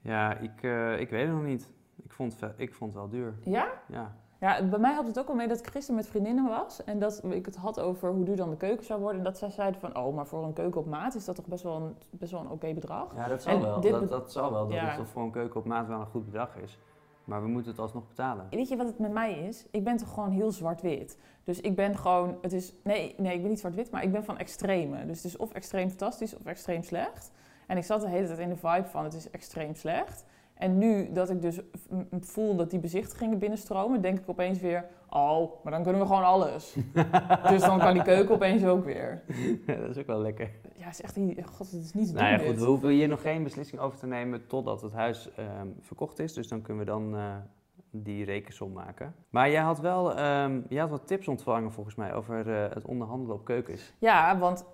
[0.01, 1.73] Ja, ik, eh, ik weet het nog niet.
[2.07, 3.33] Ik vond, ik vond het wel duur.
[3.43, 3.67] Ja?
[3.87, 4.15] Ja.
[4.39, 6.83] Ja, bij mij had het ook al mee dat ik gisteren met vriendinnen was.
[6.83, 9.17] En dat ik het had over hoe duur dan de keuken zou worden.
[9.17, 11.45] En dat zij zeiden van, oh, maar voor een keuken op maat is dat toch
[11.45, 13.15] best wel een, best wel een oké bedrag.
[13.15, 13.81] Ja, dat zal wel.
[13.81, 14.67] Dat, dat zal wel.
[14.67, 14.85] Dat Ja.
[14.85, 16.79] het voor een keuken op maat wel een goed bedrag is.
[17.23, 18.47] Maar we moeten het alsnog betalen.
[18.49, 19.65] Weet je wat het met mij is?
[19.71, 21.17] Ik ben toch gewoon heel zwart-wit.
[21.43, 24.23] Dus ik ben gewoon, het is, nee, nee, ik ben niet zwart-wit, maar ik ben
[24.23, 25.05] van extreme.
[25.05, 27.31] Dus het is of extreem fantastisch of extreem slecht.
[27.67, 30.25] En ik zat de hele tijd in de vibe van, het is extreem slecht.
[30.57, 31.59] En nu dat ik dus
[32.19, 36.23] voel dat die bezichtigingen binnenstromen, denk ik opeens weer, oh, maar dan kunnen we gewoon
[36.23, 36.75] alles.
[37.49, 39.23] dus dan kan die keuken opeens ook weer.
[39.65, 40.51] Ja, dat is ook wel lekker.
[40.75, 42.59] Ja, is echt, god, het is niet te Nou ja, goed, dit.
[42.59, 46.33] we hoeven hier nog geen beslissing over te nemen totdat het huis ehm, verkocht is.
[46.33, 47.35] Dus dan kunnen we dan eh,
[47.91, 49.15] die rekensom maken.
[49.29, 52.85] Maar jij had wel ehm, jij had wat tips ontvangen volgens mij over eh, het
[52.85, 53.93] onderhandelen op keukens.
[53.99, 54.65] Ja, want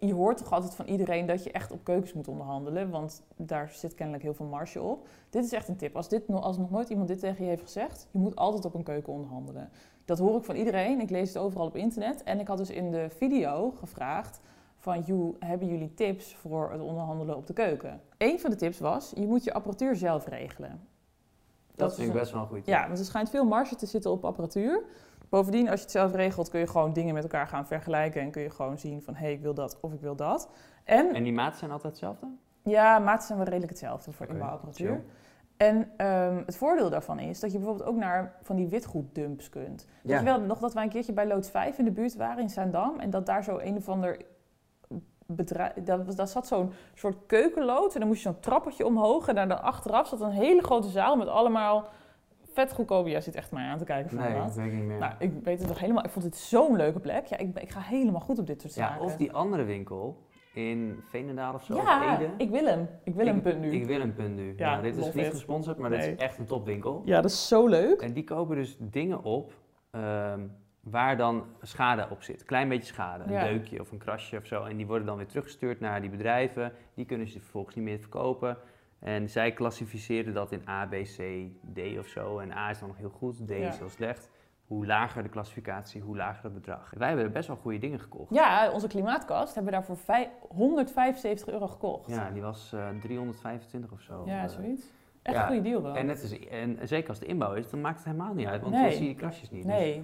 [0.00, 2.90] je hoort toch altijd van iedereen dat je echt op keukens moet onderhandelen.
[2.90, 5.06] Want daar zit kennelijk heel veel marge op.
[5.30, 5.96] Dit is echt een tip.
[5.96, 8.64] Als, dit, nog- als nog nooit iemand dit tegen je heeft gezegd, je moet altijd
[8.64, 9.70] op een keuken onderhandelen.
[10.04, 11.00] Dat hoor ik van iedereen.
[11.00, 12.22] Ik lees het overal op internet.
[12.22, 14.40] En ik had dus in de video gevraagd
[14.78, 18.00] van, joh, hebben jullie tips voor het onderhandelen op de keuken?
[18.18, 20.80] Eén van de tips was, je moet je apparatuur zelf regelen.
[21.76, 22.66] Dat, vind ik een- best wel een goed.
[22.66, 24.82] Ja, want er schijnt veel marge te zitten op apparatuur.
[25.30, 28.20] Bovendien, als je het zelf regelt, kun je gewoon dingen met elkaar gaan vergelijken.
[28.22, 30.48] En kun je gewoon zien van, hé, hey, ik wil dat of ik wil dat.
[30.84, 32.26] En En die maten zijn altijd hetzelfde?
[32.62, 34.88] ja, maten zijn wel redelijk hetzelfde voor Oké, inbouwapparatuur.
[34.88, 35.00] chill.
[35.56, 39.86] En ehm, het voordeel daarvan is dat je bijvoorbeeld ook naar van die witgoeddumps kunt.
[40.02, 42.42] Weet je wel nog dat wij een keertje bij Loods 5 in de buurt waren
[42.42, 42.98] in Zaandam.
[43.00, 44.16] En dat daar zo een of ander
[45.26, 45.72] bedrijf...
[45.84, 47.94] Dat, was- daar zat zo'n soort keukenlood.
[47.94, 49.28] En dan moest je zo'n trappetje omhoog.
[49.28, 51.84] En daar dan achteraf zat een hele grote zaal met allemaal
[52.52, 53.10] vet goedkope...
[53.10, 54.98] Jij zit echt mij aan te kijken van Nee, dat weet ik niet meer.
[54.98, 56.04] Nou, ik weet het nog helemaal.
[56.04, 57.26] Ik vond dit zo'n leuke plek.
[57.26, 59.04] Ja, ik, ik ga helemaal goed op dit soort ja, zaken.
[59.04, 62.30] of die andere winkel in Veenendaal of zo, of Ja, Ede.
[62.36, 62.88] ik wil hem.
[63.04, 63.70] Ik wil hem, punt nu.
[63.72, 64.54] Ik wil een punt nu.
[64.56, 65.30] Ja, Ja, dit is niet it.
[65.30, 67.02] gesponsord, maar dit is echt een topwinkel.
[67.04, 68.00] Ja, dat is zo leuk.
[68.02, 69.52] En die kopen dus dingen op
[69.90, 70.40] ehm,
[70.80, 72.44] waar dan schade op zit.
[72.44, 73.24] Klein beetje schade.
[73.24, 73.44] Een Ja.
[73.44, 74.64] deukje of een krasje of zo.
[74.64, 76.72] En die worden dan weer teruggestuurd naar die bedrijven.
[76.94, 78.56] Die kunnen ze vervolgens niet meer verkopen.
[79.00, 81.16] En zij klassificeren dat in A, B, C,
[81.74, 82.38] D of zo.
[82.38, 83.54] En A is dan nog heel goed, D Ja.
[83.68, 84.30] is heel slecht.
[84.66, 86.92] Hoe lager de klassificatie, hoe lager het bedrag.
[86.96, 88.34] Wij hebben best wel goede dingen gekocht.
[88.34, 92.10] Ja, onze klimaatkast hebben we daarvoor vij- 175 euro gekocht.
[92.10, 94.22] Ja, die was eh 325 of zo.
[94.26, 94.82] Ja, Eh, zoiets.
[95.22, 95.96] Echt ja, een goede deal wel.
[95.96, 98.60] En, net is, en zeker als de inbouw is, dan maakt het helemaal niet uit.
[98.62, 98.82] Want Nee.
[98.82, 99.62] dan zie je die krasjes niet.
[99.66, 99.98] Dus-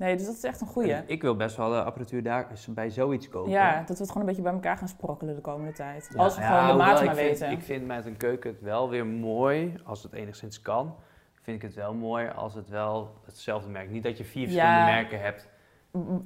[0.00, 0.16] nee.
[0.16, 0.92] dus dat is echt een goeie.
[0.92, 3.50] En Ik wil best wel de apparatuur daar bij zoiets kopen.
[3.50, 6.10] Ja, dat we het gewoon een beetje bij elkaar gaan sprokkelen de komende tijd.
[6.14, 7.50] Ja, Als we ja, gewoon de maat ik maar vind, weten.
[7.50, 10.94] Ik vind met een keuken het wel weer mooi, als het enigszins kan.
[11.42, 13.90] Vind ik het wel mooi als het wel hetzelfde merk.
[13.90, 14.48] Niet dat je vier Ja.
[14.48, 15.48] verschillende merken hebt.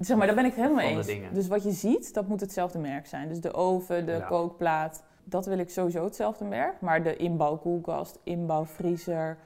[0.01, 1.07] Zeg maar, daar ben ik het helemaal eens.
[1.07, 1.35] dingen.
[1.35, 3.29] Dus wat je ziet, dat moet hetzelfde merk zijn.
[3.29, 4.21] Dus de oven, de Ja.
[4.21, 5.05] kookplaat.
[5.27, 6.81] dat wil ik sowieso hetzelfde merk.
[6.81, 9.39] Maar de inbouwkoelkast, inbouwvriezer,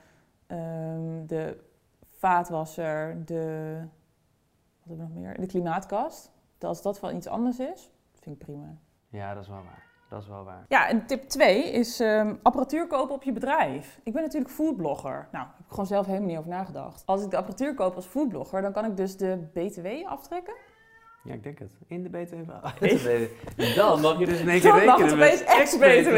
[0.46, 1.56] ehm, de
[2.16, 3.76] vaatwasser, de...
[4.88, 5.40] Wat hebben we nog meer?
[5.40, 6.30] De klimaatkast.
[6.60, 8.76] Als dat van iets anders is, vind ik prima.
[9.08, 9.86] Ja, dat is wel waar.
[10.08, 10.64] Dat is wel waar.
[10.68, 14.00] Ja, en tip 2 is ehm, apparatuur kopen op je bedrijf.
[14.02, 15.12] Ik ben natuurlijk foodblogger.
[15.12, 17.02] Nou, daar heb ik gewoon zelf helemaal niet over nagedacht.
[17.06, 20.54] Als ik de apparatuur koop als foodblogger, dan kan ik dus de BTW aftrekken.
[21.24, 21.78] Ja, ik denk het.
[21.86, 22.50] In de BTW.
[23.76, 26.16] Dan mag je dus in één keer rekenen het met ex-BTW.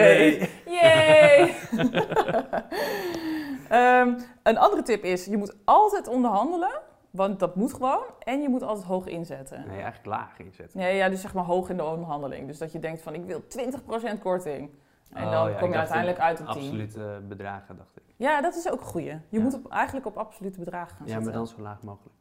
[0.71, 1.55] Yay!
[3.71, 6.81] Ehm, een andere tip is, je moet altijd onderhandelen.
[7.11, 8.05] Want dat moet gewoon.
[8.19, 9.59] En je moet altijd hoog inzetten.
[9.67, 10.79] Nee, eigenlijk laag inzetten.
[10.79, 12.47] Nee, ja, dus zeg maar hoog in de onderhandeling.
[12.47, 14.71] Dus dat je denkt van, ik wil 20% korting.
[15.13, 16.57] En Oh, dan ja, kom je uiteindelijk in uit op 10.
[16.57, 18.03] Absolute bedragen, dacht ik.
[18.17, 19.07] Ja, dat is ook een goeie.
[19.07, 19.41] Je Ja.
[19.43, 21.25] moet op, eigenlijk op absolute bedragen gaan Ja, zitten.
[21.31, 22.15] maar dan zo laag mogelijk.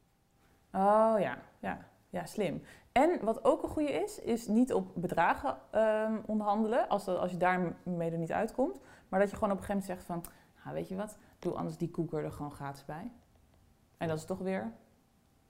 [0.74, 1.78] Oh ja, ja,
[2.10, 2.62] ja, slim.
[2.92, 7.32] En wat ook een goede is, is niet op bedragen ehm, onderhandelen, als, dat, als
[7.32, 8.80] je daarmee er niet uitkomt.
[9.10, 10.34] Maar dat je gewoon op een gegeven moment zegt van,
[10.64, 13.12] nou, weet je wat, doe anders die koeker er gewoon gratis bij.
[14.00, 14.72] En dat is toch weer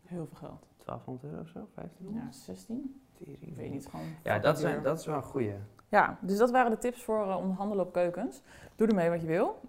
[0.06, 0.66] heel veel geld.
[0.86, 1.68] 1200 euro of zo?
[1.76, 2.26] 1500?
[2.26, 3.02] Ja, 16?
[3.18, 3.38] Tering.
[3.42, 4.06] Ik weet niet, gewoon...
[4.24, 5.54] Ja, dat, zijn, dat is wel een goeie.
[5.90, 8.42] Ja, dus dat waren de tips voor eh, onderhandelen op keukens.
[8.76, 9.60] Doe ermee wat je wil.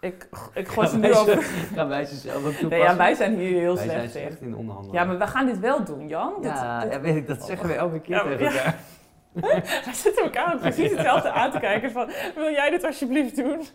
[0.00, 1.42] Ik, ik gooi ze nu over...
[1.42, 2.68] Gaan wij ze zelf ook toepassen?
[2.68, 4.46] Nee, ja, wij zijn hier heel Wij zijn slecht ze in.
[4.48, 5.00] in onderhandelen.
[5.00, 6.32] Ja, maar we gaan dit wel doen, Jan.
[6.34, 8.50] Dit- ja, dit- ja, weet ik, dat zeggen we elke keer Ja, tegen ja.
[8.52, 8.78] elkaar.
[9.84, 13.60] Wij zitten elkaar precies hetzelfde aan te kijken van, wil jij dit alsjeblieft doen?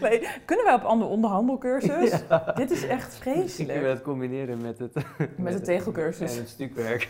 [0.00, 2.10] Nee, kunnen wij op andere onderhandelcursus?
[2.54, 3.82] Dit is echt Misschien kunnen we vreselijk.
[3.84, 4.92] dat combineren met het...
[5.36, 6.32] Met de tegelcursus.
[6.32, 7.08] En het stukwerk.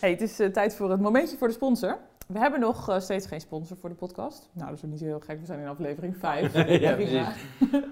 [0.00, 1.98] Hey, het is eh, tijd voor het momentje voor de sponsor.
[2.34, 4.50] We hebben nog eh, steeds geen sponsor voor de podcast.
[4.52, 5.40] Nou, dat is ook niet zo heel gek.
[5.40, 6.52] We zijn in aflevering 5.
[6.80, 7.26] Ja, precies.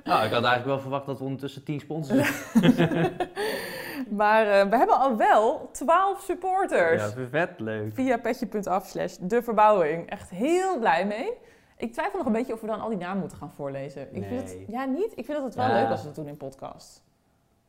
[0.04, 2.30] Nou, ik had eigenlijk wel verwacht dat we ondertussen 10 sponsors
[4.20, 7.14] Maar eh, we hebben al wel 12 supporters.
[7.14, 7.94] Ja, vet leuk.
[7.94, 10.10] Via petje.af slash de verbouwing.
[10.10, 11.32] Echt heel blij mee.
[11.76, 14.16] Ik twijfel nog een beetje of we dan al die namen moeten gaan voorlezen.
[14.16, 15.12] Ik vind het, ja, niet?
[15.14, 15.72] Ik vind het wel Ja.
[15.80, 17.02] leuk als we dat doen in podcast.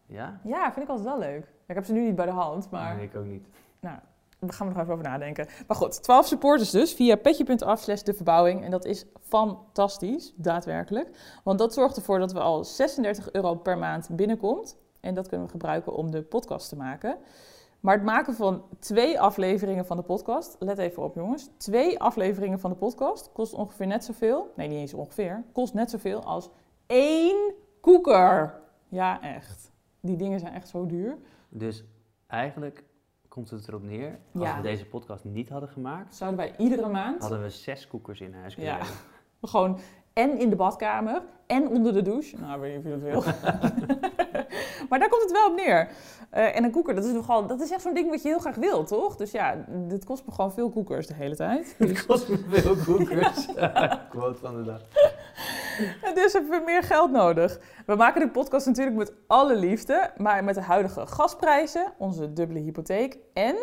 [0.06, 0.40] Ja?
[0.44, 1.48] Ja, vind ik altijd wel leuk.
[1.68, 3.48] Ik heb ze nu niet bij de hand, maar Nee, ik ook niet.
[4.48, 5.48] Daar gaan we nog even over nadenken.
[5.68, 8.64] Maar goed, 12 supporters dus via petje.af slash de verbouwing.
[8.64, 11.10] En dat is fantastisch, daadwerkelijk.
[11.44, 14.78] Want dat zorgt ervoor dat we al 36 euro per maand binnenkomt.
[15.00, 17.18] En dat kunnen we gebruiken om de podcast te maken.
[17.80, 22.60] Maar het maken van twee afleveringen van de podcast, let even op jongens, twee afleveringen
[22.60, 26.50] van de podcast kost ongeveer net zoveel, nee niet eens ongeveer, kost net zoveel als
[26.86, 28.62] één koeker.
[28.90, 29.72] Ja, echt.
[30.00, 31.18] Die dingen zijn echt zo duur.
[31.50, 31.84] Dus
[32.28, 32.84] eigenlijk
[33.34, 34.56] komt het erop neer, als Ja.
[34.56, 38.34] we deze podcast niet hadden gemaakt, Zouden wij iedere maand hadden we zes koekers in
[38.34, 38.80] huis kunnen Ja.
[38.80, 38.96] hebben.
[39.50, 39.80] Gewoon
[40.14, 42.38] en in de badkamer en onder de douche.
[42.40, 43.22] Nou, weet je of je dat wil.
[44.90, 45.90] maar daar komt het wel op neer.
[46.30, 48.40] Eh, en een koeker, dat is nogal, dat is echt zo'n ding wat je heel
[48.40, 49.16] graag wil, toch?
[49.16, 51.76] Dus ja, dit kost me gewoon veel koekers de hele tijd.
[51.78, 53.46] Het kost me veel koekers.
[54.10, 54.82] Quote van de dag.
[56.16, 57.60] Dus hebben we meer geld nodig.
[57.86, 62.60] We maken de podcast natuurlijk met alle liefde, maar met de huidige gasprijzen, onze dubbele
[62.60, 63.56] hypotheek en,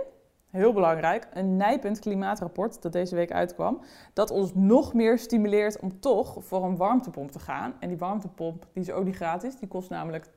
[0.51, 3.81] heel belangrijk, een nijpend klimaatrapport dat deze week uitkwam,
[4.13, 7.75] dat ons nog meer stimuleert om toch voor een warmtepomp te gaan.
[7.81, 10.33] En die warmtepomp die is ook niet gratis, die kost namelijk 10.000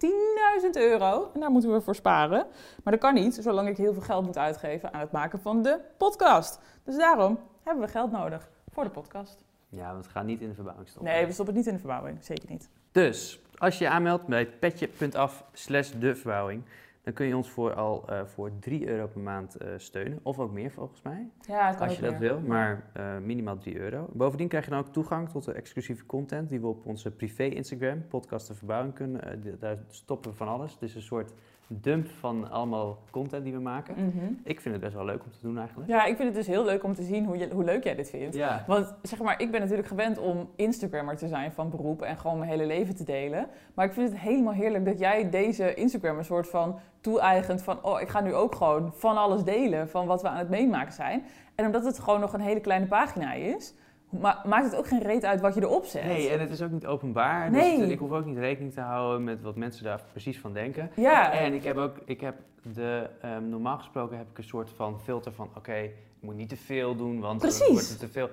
[0.72, 2.46] euro en daar moeten we voor sparen.
[2.84, 5.62] Maar dat kan niet, zolang ik heel veel geld moet uitgeven aan het maken van
[5.62, 6.60] de podcast.
[6.84, 9.53] Dus daarom hebben we geld nodig voor de podcast.
[9.76, 11.14] Ja, want het gaat niet in de verbouwing stoppen.
[11.14, 12.70] Nee, we stoppen het niet in de verbouwing, zeker niet.
[12.92, 16.64] Dus, als je je aanmeldt bij petje.af slash de verbouwing,
[17.04, 20.20] dan kun je ons voor al eh, voor 3 euro per maand eh, steunen.
[20.24, 22.20] Of ook meer volgens mij, Ja, het kan als je dat meer.
[22.20, 22.40] wil.
[22.40, 24.10] Maar eh, minimaal 3 euro.
[24.14, 27.44] Bovendien krijg je dan ook toegang tot de exclusieve content die we op onze privé
[27.44, 29.44] Instagram, podcast de verbouwing, kunnen.
[29.60, 30.72] daar stoppen we van alles.
[30.74, 31.34] Het is een soort
[31.68, 33.96] dump van allemaal content die we maken.
[33.96, 34.26] Mhm.
[34.44, 35.90] Ik vind het best wel leuk om te doen eigenlijk.
[35.90, 37.96] Ja, ik vind het dus heel leuk om te zien hoe, je, hoe leuk jij
[37.96, 38.36] dit vindt.
[38.36, 38.64] Ja.
[38.68, 42.38] Want zeg maar, ik ben natuurlijk gewend om Instagrammer te zijn van beroep en gewoon
[42.38, 43.48] mijn hele leven te delen.
[43.74, 47.84] Maar ik vind het helemaal heerlijk dat jij deze Instagram een soort van toe-eigent van,
[47.84, 50.94] oh, ik ga nu ook gewoon van alles delen van wat we aan het meemaken
[50.94, 51.24] zijn.
[51.56, 53.74] En omdat het gewoon nog een hele kleine pagina is,
[54.20, 56.04] ma- maakt het ook geen reet uit wat je erop zet.
[56.06, 57.52] Nee, en het is ook niet openbaar.
[57.52, 57.78] Nee.
[57.78, 60.90] Dus ik hoef ook niet rekening te houden met wat mensen daar precies van denken.
[60.96, 62.36] Ja, En ik heb ook, ik heb
[62.74, 66.50] de, ehm, normaal gesproken heb ik een soort van filter van, oké, ik moet niet
[66.50, 67.68] te veel doen, want dan Precies.
[67.72, 68.30] wordt het te veel.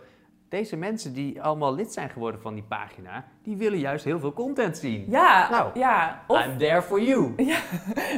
[0.49, 4.33] Deze mensen die allemaal lid zijn geworden van die pagina, die willen juist heel veel
[4.33, 5.05] content zien.
[5.09, 6.23] ja, Nou, ja.
[6.27, 7.35] Of, I'm there for you.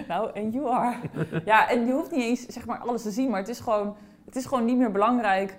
[0.08, 0.96] Nou, en you are.
[1.44, 3.96] ja, en je hoeft niet eens zeg maar alles te zien, maar het is gewoon,
[4.24, 5.58] het is gewoon niet meer belangrijk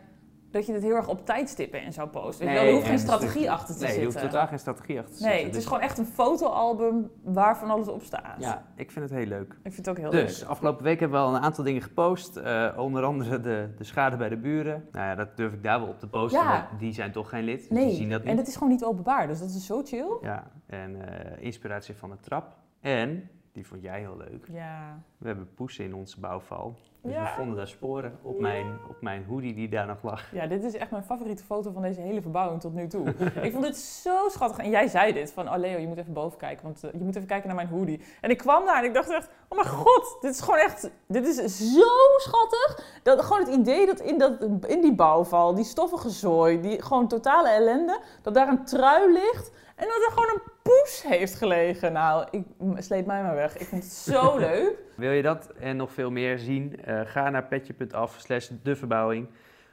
[0.53, 2.39] dat je het heel erg op tijdstippen en zo post.
[2.39, 3.99] Je Nee, er hoeft en geen een strategie achter te nee, zitten.
[3.99, 5.47] je hoeft totaal geen strategie achter te Nee, zetten.
[5.47, 8.35] het is Dus- gewoon echt een fotoalbum waar van alles op staat.
[8.39, 9.53] Ja, ik vind het heel leuk.
[9.53, 10.49] Ik vind het ook heel Dus, leuk.
[10.49, 12.37] afgelopen week hebben we al een aantal dingen gepost.
[12.37, 14.87] eh, onder andere de, de schade bij de buren.
[14.91, 16.67] Nou ja, dat durf ik daar wel op te posten, Ja.
[16.69, 17.57] want die zijn toch geen lid.
[17.59, 18.29] Dus die Nee, zien dat niet.
[18.31, 20.17] en het is gewoon niet openbaar, dus dat is zo chill.
[20.21, 22.55] Ja, en eh, inspiratie van de trap.
[22.81, 24.47] En, die vond jij heel leuk.
[24.51, 24.99] Ja.
[25.17, 26.77] We hebben poesen in onze bouwval.
[27.03, 27.21] Dus Ja.
[27.23, 30.31] we vonden daar sporen op, mijn, op mijn hoodie die daar nog lag.
[30.31, 33.07] ja, dit is echt mijn favoriete foto van deze hele verbouwing tot nu toe.
[33.41, 34.57] ik vond dit zo schattig.
[34.57, 37.03] En jij zei dit, van oh Leo, je moet even boven kijken, want eh, je
[37.03, 38.01] moet even kijken naar mijn hoodie.
[38.21, 40.89] En ik kwam daar en ik dacht echt, oh mijn god, dit is gewoon echt,
[41.07, 41.87] dit is zo
[42.17, 42.99] schattig.
[43.03, 47.07] Dat, gewoon het idee dat in, dat in die bouwval, die stoffige zooi, die gewoon
[47.07, 51.93] totale ellende, dat daar een trui ligt en dat er gewoon een poes heeft gelegen.
[51.93, 52.45] Nou, ik
[52.77, 53.57] sleep mij maar weg.
[53.57, 54.77] Ik vind het zo leuk.
[54.95, 56.83] Wil je dat en nog veel meer zien?
[56.83, 59.29] Eh, ga naar petje.af slash de verbouwing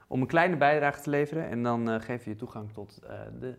[0.08, 1.48] om een kleine bijdrage te leveren.
[1.48, 3.56] En dan eh, geef je je toegang tot eh, de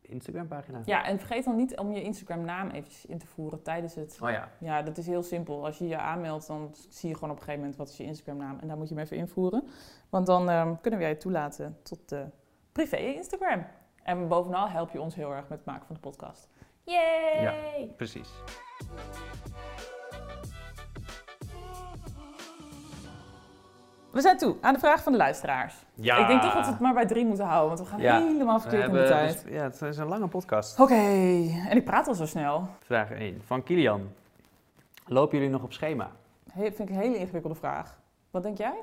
[0.00, 0.80] Instagram pagina.
[0.84, 4.18] Ja, en vergeet dan niet om je Instagram naam eventjes in te voeren tijdens het
[4.22, 5.64] Oh ja, Ja, dat is heel simpel.
[5.64, 8.04] Als je je aanmeldt, dan zie je gewoon op een gegeven moment wat is je
[8.04, 8.58] Instagram-naam.
[8.60, 9.64] En daar moet je hem even invoeren.
[10.08, 12.24] Want dan ehm, kunnen wij je toelaten tot de
[12.72, 13.66] privé Instagram.
[14.04, 16.48] En bovenal help je ons heel erg met het maken van de podcast.
[16.82, 17.92] Yay!
[17.96, 18.28] precies.
[24.10, 25.74] We zijn toe aan de vraag van de luisteraars.
[25.94, 26.16] Ja.
[26.18, 28.20] Ik denk toch dat we het maar bij drie moeten houden, want we gaan Ja.
[28.26, 29.42] helemaal verkeerd in de tijd.
[29.42, 30.80] dus- ja, het is een lange podcast.
[30.80, 30.94] Oké,
[31.68, 32.68] en ik praat al zo snel.
[32.80, 34.12] Vraag 1 van Kilian.
[35.06, 36.10] Lopen jullie nog op schema?
[36.52, 37.98] He, vind ik een hele ingewikkelde vraag.
[38.30, 38.74] Wat denk jij?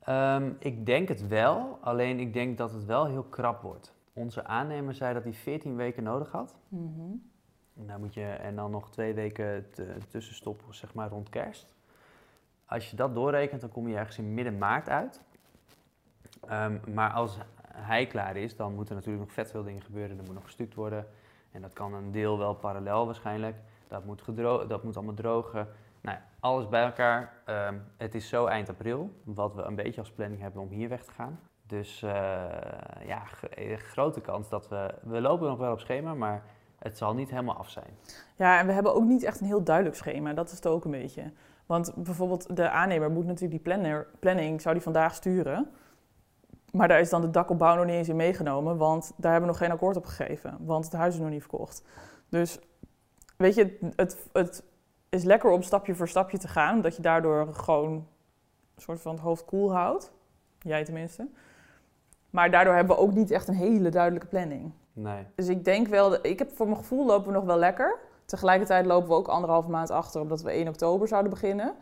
[0.00, 3.93] Ehm, ik denk het wel, alleen ik denk dat het wel heel krap wordt.
[4.16, 6.54] Onze aannemer zei dat hij 14 weken nodig had.
[6.68, 7.16] Mhm.
[7.76, 9.66] En, daar moet je, en dan nog twee weken
[10.08, 11.74] tussenstoppen, zeg maar rond kerst.
[12.66, 15.20] Als je dat doorrekent, dan kom je ergens in midden maart uit.
[16.48, 20.18] Ehm, maar als hij klaar is, dan moeten natuurlijk nog vet veel dingen gebeuren.
[20.18, 21.06] Er moet nog gestuukt worden.
[21.50, 23.56] En dat kan een deel wel parallel waarschijnlijk.
[23.88, 24.22] Dat moet,
[24.68, 25.68] dat moet allemaal drogen.
[26.00, 27.32] Nou, ja, alles bij elkaar.
[27.44, 30.88] Ehm, het is zo eind april, wat we een beetje als planning hebben om hier
[30.88, 31.40] weg te gaan.
[31.66, 32.12] Dus eh,
[33.06, 33.22] ja,
[33.54, 34.94] eh, grote kans dat we...
[35.02, 36.42] We lopen nog wel op schema, maar
[36.78, 37.98] het zal niet helemaal af zijn.
[38.36, 40.32] Ja, en we hebben ook niet echt een heel duidelijk schema.
[40.32, 41.32] Dat is het ook een beetje.
[41.66, 45.70] Want bijvoorbeeld de aannemer moet natuurlijk die planning, zou die vandaag sturen.
[46.72, 49.56] Maar daar is dan de dakopbouw nog niet eens in meegenomen, want daar hebben we
[49.56, 50.56] nog geen akkoord op gegeven.
[50.60, 51.84] Want het huis is nog niet verkocht.
[52.28, 52.58] Dus
[53.36, 54.64] weet je, het, het
[55.08, 57.92] is lekker om stapje voor stapje te gaan, omdat je daardoor gewoon
[58.74, 60.12] een soort van het hoofd koel houdt.
[60.58, 61.28] Jij tenminste.
[62.34, 64.72] Maar daardoor hebben we ook niet echt een hele duidelijke planning.
[64.92, 65.26] Nee.
[65.34, 67.98] Dus ik denk wel, ik heb voor mijn gevoel lopen we nog wel lekker.
[68.24, 71.74] Tegelijkertijd lopen we ook anderhalve maand achter, omdat we 1 oktober zouden beginnen.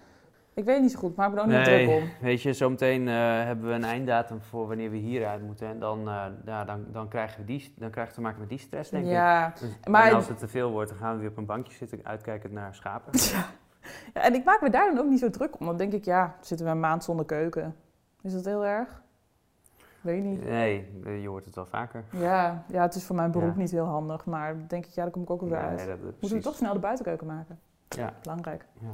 [0.54, 2.02] Ik weet niet zo goed, maak me er ook niet druk om.
[2.20, 5.68] weet je, zometeen eh, hebben we een einddatum voor wanneer we hieruit moeten.
[5.68, 8.48] En dan, eh, ja, dan, dan, krijgen we die, dan krijgen we te maken met
[8.48, 9.10] die stress, denk ik.
[9.10, 9.52] Ja.
[9.60, 11.74] Dus- maar- en als het te veel wordt, dan gaan we weer op een bankje
[11.74, 13.12] zitten, uitkijkend naar schapen.
[14.14, 15.66] ja, en ik maak me daar dan ook niet zo druk om.
[15.66, 17.76] Dan denk ik, ja, zitten we een maand zonder keuken.
[18.22, 19.02] Is dat heel erg?
[20.02, 20.44] Weet niet.
[20.44, 20.88] Nee,
[21.20, 22.04] je hoort het wel vaker.
[22.12, 23.60] Ja, ja het is voor mijn beroep Ja.
[23.60, 25.76] niet heel handig, maar denk ik, ja, daar kom ik ook weer Ja, uit.
[25.76, 27.58] nee, dat- dat- Moeten we toch snel de buitenkeuken maken?
[27.88, 28.12] Ja.
[28.22, 28.66] Belangrijk.
[28.80, 28.88] Ja.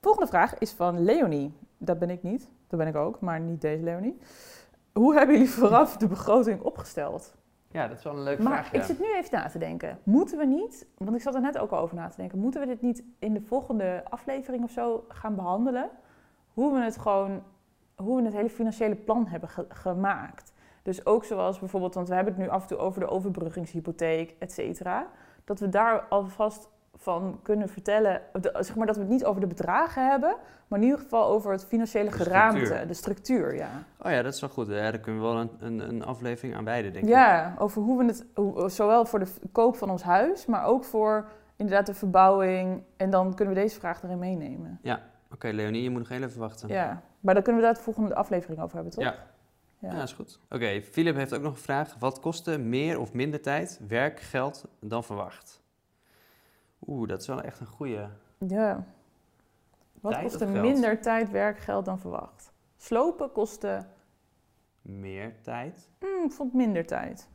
[0.00, 1.54] Volgende vraag is van Leonie.
[1.78, 2.50] Dat ben ik niet.
[2.68, 4.18] Dat ben ik ook, maar niet deze Leonie.
[4.92, 7.34] Hoe hebben jullie vooraf de begroting opgesteld?
[7.68, 8.72] ja, dat is wel een leuke Maar vraag.
[8.72, 8.78] Ja.
[8.78, 9.98] ik zit nu even na te denken.
[10.02, 12.60] Moeten we niet, want ik zat er net ook al over na te denken, moeten
[12.60, 15.90] we dit niet in de volgende aflevering of zo gaan behandelen?
[16.52, 17.42] Hoe we het gewoon,
[17.96, 20.52] hoe we het hele financiële plan hebben ge- gemaakt.
[20.82, 24.34] Dus ook zoals bijvoorbeeld, want we hebben het nu af en toe over de overbruggingshypotheek,
[24.38, 25.06] et cetera.
[25.44, 28.20] Dat we daar alvast van kunnen vertellen,
[28.58, 30.36] zeg maar dat we het niet over de bedragen hebben,
[30.68, 33.68] maar in ieder geval over het financiële De geraamte, de structuur, ja.
[34.02, 34.66] Oh ja, dat is wel goed.
[34.66, 37.10] Ja, daar kunnen we wel een, een, een aflevering aan wijden, denk ik.
[37.10, 40.84] Ja, over hoe we het, hoe- zowel voor de koop van ons huis, maar ook
[40.84, 42.82] voor inderdaad de verbouwing.
[42.96, 44.78] En dan kunnen we deze vraag erin meenemen.
[45.32, 46.68] Oké, Leonie, je moet nog heel even wachten.
[46.68, 49.04] Ja, maar daar kunnen we daar de volgende aflevering over hebben, toch?
[49.04, 49.30] Ja.
[49.78, 50.40] Ja, dat is goed.
[50.50, 51.96] Oké, Philip heeft ook nog een vraag.
[51.98, 55.60] Wat kostte meer of minder tijd, werk, geld dan verwacht?
[56.86, 58.00] Oeh, dat is wel echt een goeie.
[58.38, 58.84] Ja.
[60.00, 62.52] Wat Tijd kostte minder tijd, werk, geld dan verwacht?
[62.76, 63.86] Slopen kostte,
[64.82, 65.88] Meer tijd?
[65.98, 67.28] hmm, ik vond minder tijd.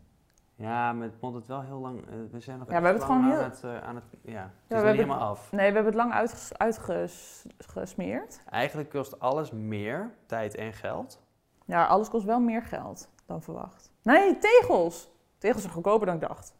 [0.60, 2.00] Ja, maar het vond het wel heel lang.
[2.08, 4.04] eh, we zijn nog Ja, we hebben het gewoon aan, heel- het, eh, aan het.
[4.22, 5.52] Ja, het we is hebben- niet helemaal af.
[5.52, 8.42] Nee, we hebben het lang uitges- uitgesmeerd.
[8.50, 11.22] Eigenlijk kost alles meer tijd en geld.
[11.66, 13.92] Ja, alles kost wel meer geld dan verwacht.
[14.02, 15.10] Nee, tegels!
[15.38, 16.56] Tegels zijn goedkoper dan ik dacht.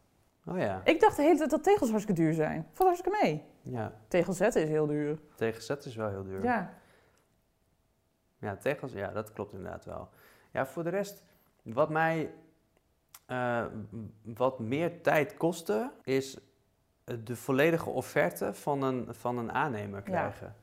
[0.46, 0.80] Oh ja.
[0.84, 2.66] Ik dacht de hele tijd dat tegels hartstikke duur zijn.
[2.72, 3.44] Valt hartstikke mee.
[3.62, 5.18] Ja, Tegels zetten is heel duur.
[5.34, 6.42] tegenzet is wel heel duur.
[6.42, 6.70] Ja.
[8.38, 10.08] Ja, tegels, ja, dat klopt inderdaad wel.
[10.52, 11.24] Ja, voor de rest,
[11.62, 12.32] Wat mij
[13.28, 13.64] eh,
[14.22, 16.38] wat meer tijd kostte, is
[17.24, 20.54] de volledige offerte van een, van een aannemer krijgen.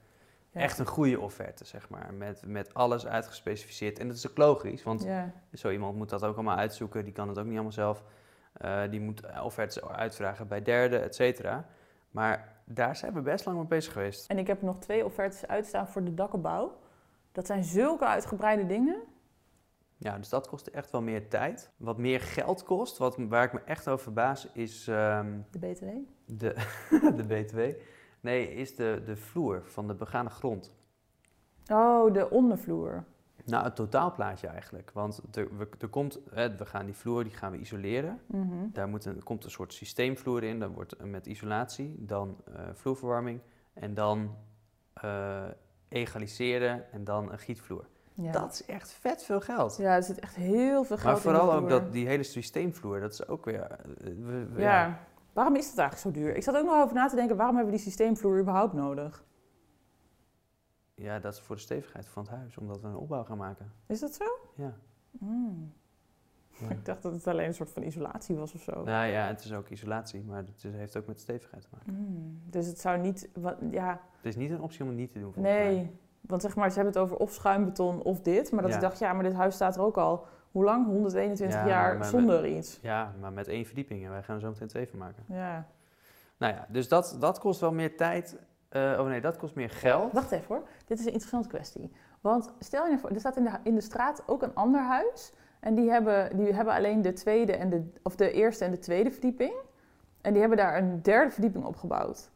[0.52, 0.60] Ja.
[0.62, 2.14] Echt een goede offerte, zeg maar.
[2.14, 4.00] Met, met alles uitgespecificeerd.
[4.00, 5.32] En dat is ook logisch, want Ja.
[5.54, 7.04] zo iemand moet dat ook allemaal uitzoeken.
[7.04, 8.04] Die kan het ook niet allemaal zelf.
[8.54, 11.66] Eh, die moet offertes uitvragen bij derden, et cetera.
[12.12, 14.30] Maar daar zijn we best lang mee bezig geweest.
[14.30, 16.78] En ik heb nog twee offertes uitstaan voor de dakkenbouw.
[17.32, 19.02] Dat zijn zulke uitgebreide dingen.
[19.98, 21.72] Ja, dus dat kost echt wel meer tijd.
[21.78, 25.86] Wat meer geld kost, wat, waar ik me echt over verbaas, is ehm, De BTW.
[26.26, 26.54] de,
[27.18, 27.60] de BTW.
[28.20, 30.74] Nee, is de, de vloer van de begane grond.
[31.72, 33.06] Oh, de ondervloer.
[33.46, 34.92] Nou, het totaalplaatje eigenlijk.
[34.92, 38.22] Want er, we, er komt, hè, we gaan die vloer die gaan we isoleren.
[38.26, 38.68] Mhm.
[38.72, 40.60] Daar moet een, komt een soort systeemvloer in.
[40.60, 43.40] Dat wordt eh, met isolatie, dan eh, vloerverwarming
[43.74, 44.36] en dan
[44.94, 45.44] eh,
[45.88, 47.88] egaliseren en dan een gietvloer.
[48.18, 48.32] Ja.
[48.32, 49.78] Dat is echt vet veel geld.
[49.78, 52.24] ja, er zit echt heel veel geld maar in vooral die ook dat, die hele
[52.24, 53.62] systeemvloer, dat is ook weer...
[53.62, 55.00] eh, we- we- Ja.
[55.34, 56.36] Waarom is het eigenlijk zo duur?
[56.36, 59.24] Ik zat ook nog over na te denken, waarom hebben we die systeemvloer überhaupt nodig?
[60.96, 63.72] ja, dat is voor de stevigheid van het huis, omdat we een opbouw gaan maken.
[63.88, 64.24] Is dat zo?
[64.56, 64.74] Ja.
[65.20, 65.74] Hmm.
[66.58, 66.70] Ja.
[66.70, 68.72] Ik dacht dat het alleen een soort van isolatie was of zo.
[68.84, 71.94] Nou ja, het is ook isolatie, maar het is- heeft ook met stevigheid te maken.
[71.96, 72.42] Hmm.
[72.50, 73.30] Dus het zou niet...
[73.34, 75.92] Wat, ja, Het is niet een optie om het niet te doen, volgens mij.
[76.28, 78.52] Want zeg maar, ze hebben het over of schuimbeton of dit.
[78.52, 78.76] Maar dat Ja.
[78.76, 80.26] ik dacht, ja, maar dit huis staat er ook al...
[80.52, 80.86] Hoe lang?
[80.86, 82.80] 121 Ja, jaar maar- zonder iets.
[82.82, 85.24] Ja, maar met één verdieping en wij gaan er zo meteen twee van maken.
[85.28, 85.66] Ja.
[86.38, 88.38] Nou ja, dus dat, dat kost wel meer tijd.
[88.70, 90.14] Eh, oh nee, dat kost meer geld.
[90.14, 90.64] Wacht even hoor.
[90.86, 91.92] Dit is een interessante kwestie.
[92.22, 95.34] Want stel je voor, er staat in de, in de straat ook een ander huis.
[95.60, 98.80] En die hebben, die hebben alleen de tweede en de, of de eerste en de
[98.80, 99.54] tweede verdieping.
[100.22, 102.30] En die hebben daar een derde verdieping opgebouwd.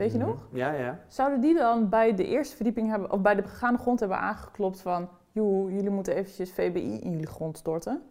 [0.00, 0.26] Weet je Mhm.
[0.28, 0.38] nog?
[0.52, 0.98] Ja, ja.
[1.08, 4.80] Zouden die dan bij de eerste verdieping hebben, of bij de begaande grond hebben aangeklopt
[4.80, 8.02] van, joh, jullie moeten eventjes VBI in jullie grond storten?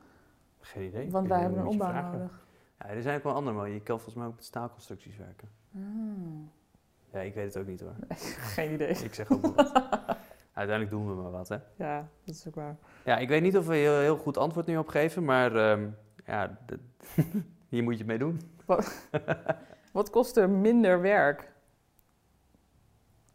[0.60, 1.12] Geen idee.
[1.12, 2.46] Want wij hebben een opbouw nodig.
[2.80, 3.80] Ja, er zijn ook wel andere manieren.
[3.80, 5.50] Je kan volgens mij ook met staalconstructies werken.
[5.76, 5.82] Ah,
[7.14, 7.96] Ja, ik weet het ook niet hoor.
[8.56, 8.90] geen idee.
[8.90, 9.72] Ik zeg ook wat.
[10.54, 11.58] Uiteindelijk doen we maar wat, hè.
[11.76, 12.76] Ja, dat is ook waar.
[13.06, 15.88] Ja, ik weet niet of we heel, heel goed antwoord nu op geven, maar ehm,
[16.26, 16.58] ja,
[17.70, 18.40] hier moet je het mee doen.
[19.92, 21.49] Wat kost er minder werk?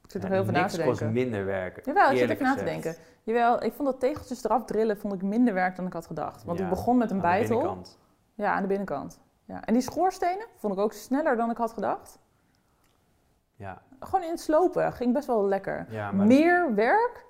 [0.05, 1.13] Ik zit er heel veel na te kost denken.
[1.13, 1.85] minder werk.
[1.87, 2.95] Jawel, ik zit even na te denken.
[3.23, 6.45] Jawel, ik vond dat tegeltjes eraf drillen vond ik minder werk dan ik had gedacht.
[6.45, 7.57] Want ik begon met een Aan de bijtel.
[7.57, 7.99] binnenkant.
[8.35, 9.21] Ja, aan de binnenkant.
[9.45, 9.65] Ja.
[9.65, 12.19] En die schoorstenen vond ik ook sneller dan ik had gedacht.
[13.57, 15.87] Ja, Gewoon in het slopen ging best wel lekker.
[15.89, 17.25] ja maar Meer werk,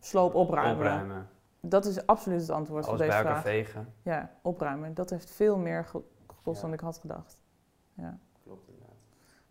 [0.00, 0.76] sloop opruimen.
[0.76, 1.28] opruimen.
[1.60, 3.42] Dat is absoluut het antwoord Alles op deze vraag.
[3.42, 3.94] vegen.
[4.02, 4.94] Ja, opruimen.
[4.94, 6.62] Dat heeft veel meer ge- gekost Ja.
[6.66, 7.38] dan ik had gedacht.
[7.94, 8.18] Ja.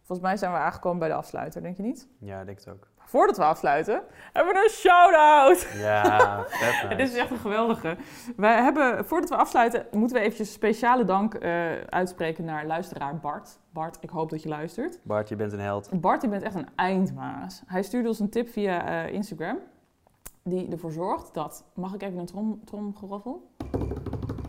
[0.03, 2.07] Volgens mij zijn we aangekomen bij de afsluiter, denk je niet?
[2.19, 2.87] Ja, ik denk het ook.
[3.05, 4.01] Voordat we afsluiten,
[4.33, 5.67] hebben we een shout-out!
[5.75, 6.95] Ja, vet nice.
[6.95, 7.97] Dit is echt een geweldige.
[8.35, 13.59] Wij hebben, voordat we afsluiten, moeten we eventjes speciale dank eh, uitspreken naar luisteraar Bart.
[13.69, 14.99] Bart, ik hoop dat je luistert.
[15.03, 16.01] Bart, je bent een held.
[16.01, 17.63] Bart, je bent echt een eindmaas.
[17.65, 19.57] Hij stuurde ons een tip via eh, Instagram.
[20.43, 23.51] Die ervoor zorgt dat, mag ik even een trom, tromgeroffel?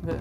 [0.03, 0.19] We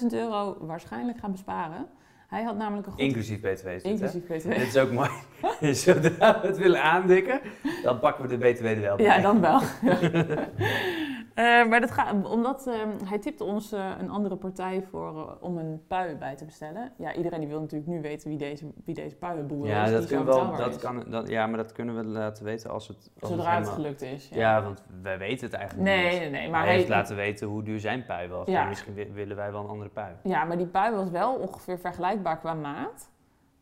[0.00, 1.86] 14.000 euro waarschijnlijk gaan besparen.
[2.34, 3.00] Hij had namelijk een goed...
[3.00, 3.88] Inclusief BTW is dit, hè?
[3.88, 4.48] inclusief BTW.
[4.48, 5.10] Dit is ook mooi.
[5.82, 7.40] Zodra we het willen aandikken,
[7.82, 9.06] dan pakken we de BTW er wel bij.
[9.06, 9.60] Ja, dan wel.
[11.34, 12.74] Eh, maar dat gaat, omdat eh,
[13.04, 16.92] hij tipte ons eh, een andere partij voor eh, om een pui bij te bestellen.
[16.98, 19.90] Ja, iedereen die wil natuurlijk nu weten wie deze, wie deze puienboer Ja, is.
[19.92, 20.80] dat kunnen we wel, dat is.
[20.82, 23.74] kan, dat, ja, maar dat kunnen we laten weten als het, als Zodra het helemaal-
[23.74, 24.28] gelukt is.
[24.28, 26.20] Ja, Ja, want wij weten het eigenlijk nee, niet.
[26.20, 26.50] nee, nee.
[26.50, 28.48] Maar hij hij, heeft laten weten hoe duur zijn pui was.
[28.48, 28.62] Ja.
[28.62, 30.14] En misschien wi- willen wij wel een andere pui.
[30.22, 33.10] ja, maar die pui was wel ongeveer vergelijkbaar qua maat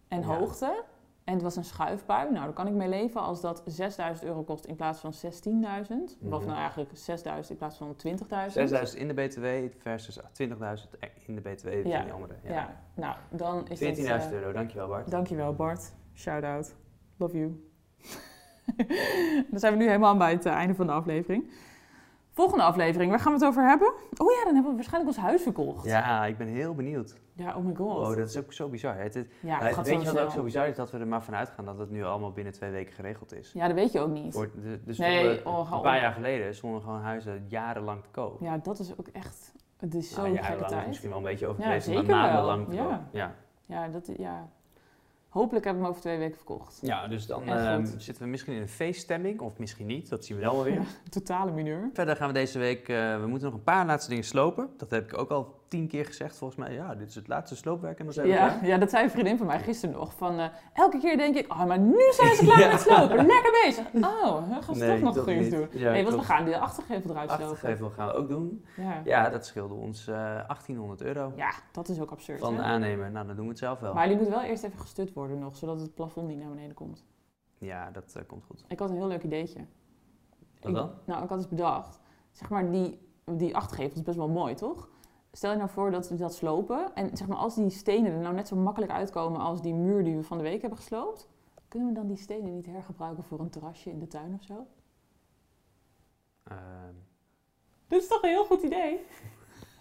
[0.09, 0.27] en Ja.
[0.27, 0.83] hoogte.
[1.25, 2.31] En het was een schuifpui.
[2.31, 6.17] Nou, daar kan ik mee leven als dat 6000 euro kost in plaats van 16.000.
[6.21, 6.47] Of Mhm.
[6.47, 8.53] nou eigenlijk 6000 in plaats van 20.000.
[8.53, 9.47] 6000 in de BTW
[9.83, 10.91] versus 20.000
[11.27, 12.03] in de BTW van Ja.
[12.03, 12.35] die andere.
[12.45, 12.77] Ja.
[12.95, 14.33] nou, dan is 14.000 het...
[14.33, 15.11] eh, euro, dankjewel Bart.
[15.11, 15.93] Dankjewel Bart.
[16.15, 16.75] Shout out.
[17.17, 17.71] Love you.
[19.51, 21.51] dan zijn we nu helemaal bij het eh, einde van de aflevering.
[22.35, 23.89] Volgende aflevering, waar gaan we het over hebben?
[24.17, 25.85] Oh ja, dan hebben we waarschijnlijk ons huis verkocht.
[25.85, 27.15] Ja, ik ben heel benieuwd.
[27.35, 27.97] Ja, oh my god.
[28.07, 28.99] Wow, dat is ook zo bizar.
[28.99, 30.77] Het, het, ja, het- gaat weet je wat ook zo bizar is?
[30.77, 33.53] Dat we er maar vanuit gaan dat het nu allemaal binnen twee weken geregeld is.
[33.53, 34.33] Ja, dat weet je ook niet.
[34.33, 34.51] Voor,
[34.85, 38.41] dus Nee, stonden- oh, een paar jaar geleden stonden gewoon huizen jarenlang te koop.
[38.41, 39.53] Ja, dat is ook echt...
[39.77, 40.87] Het is zo'n Nou, gekke tijd.
[40.87, 42.17] misschien wel een beetje Ja, overdreven, maar zeker wel.
[42.27, 42.83] maandenlang te Ja.
[42.85, 42.99] koop.
[43.11, 43.35] Ja.
[43.67, 44.49] Ja, dat, ja.
[45.33, 46.79] Hopelijk hebben we hem over twee weken verkocht.
[46.83, 50.37] ja, dus dan ehm, zitten we misschien in een feeststemming, of misschien niet, dat zien
[50.37, 50.83] we wel weer.
[51.11, 51.91] Totale mineur.
[51.93, 54.71] Verder gaan we deze week, eh, we moeten nog een paar laatste dingen slopen.
[54.77, 57.57] Dat heb ik ook al tien keer gezegd volgens mij, ja, dit is het laatste
[57.57, 58.67] sloopwerk en dan zijn we Ja, klaar.
[58.67, 60.15] ja, dat zei een vriendin van mij gisteren nog.
[60.15, 62.71] Van, eh, elke keer denk ik, oh, maar nu zijn ze klaar Ja.
[62.71, 63.17] met slopen.
[63.27, 63.87] Lekker bezig.
[63.95, 65.51] Oh, we gaan ze Nee, toch nog iets niet.
[65.51, 65.69] doen.
[65.71, 67.47] Ja, nee, want we gaan de achtergevel eruit slopen.
[67.51, 68.65] Achtergevel gaan we ook doen.
[68.77, 69.01] Ja.
[69.05, 72.41] Ja, dat scheelde ons eh 1800 euro ja, dat is ook absurd.
[72.41, 72.67] van de hè?
[72.69, 73.11] aannemer.
[73.11, 73.95] Nou, dan doen we het zelf wel.
[73.95, 76.75] Maar die moet wel eerst even gestut worden nog, zodat het plafond niet naar beneden
[76.75, 77.05] komt.
[77.59, 78.65] Ja, dat eh, komt goed.
[78.69, 79.59] Ik had een heel leuk ideetje.
[80.61, 80.91] Wat Ik- dan?
[81.05, 82.01] Nou, ik had eens bedacht.
[82.33, 84.89] Zeg maar, die, die achtergevel is best wel mooi, toch?
[85.33, 86.95] Stel je nou voor dat we dat slopen.
[86.95, 90.05] En zeg maar, als die stenen er nou net zo makkelijk uitkomen als die muur
[90.05, 91.29] die we van de week hebben gesloopt.
[91.69, 94.67] Kunnen we dan die stenen niet hergebruiken voor een terrasje in de tuin of zo?
[96.45, 96.95] Ehm,
[97.89, 99.01] Dat is toch een heel goed idee?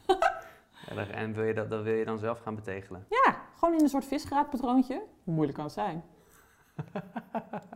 [0.95, 3.05] ja, en wil je dat, dat wil je dan zelf gaan betegelen?
[3.09, 5.03] Ja, gewoon in een soort visgraatpatroontje.
[5.23, 6.03] Hoe moeilijk kan het zijn?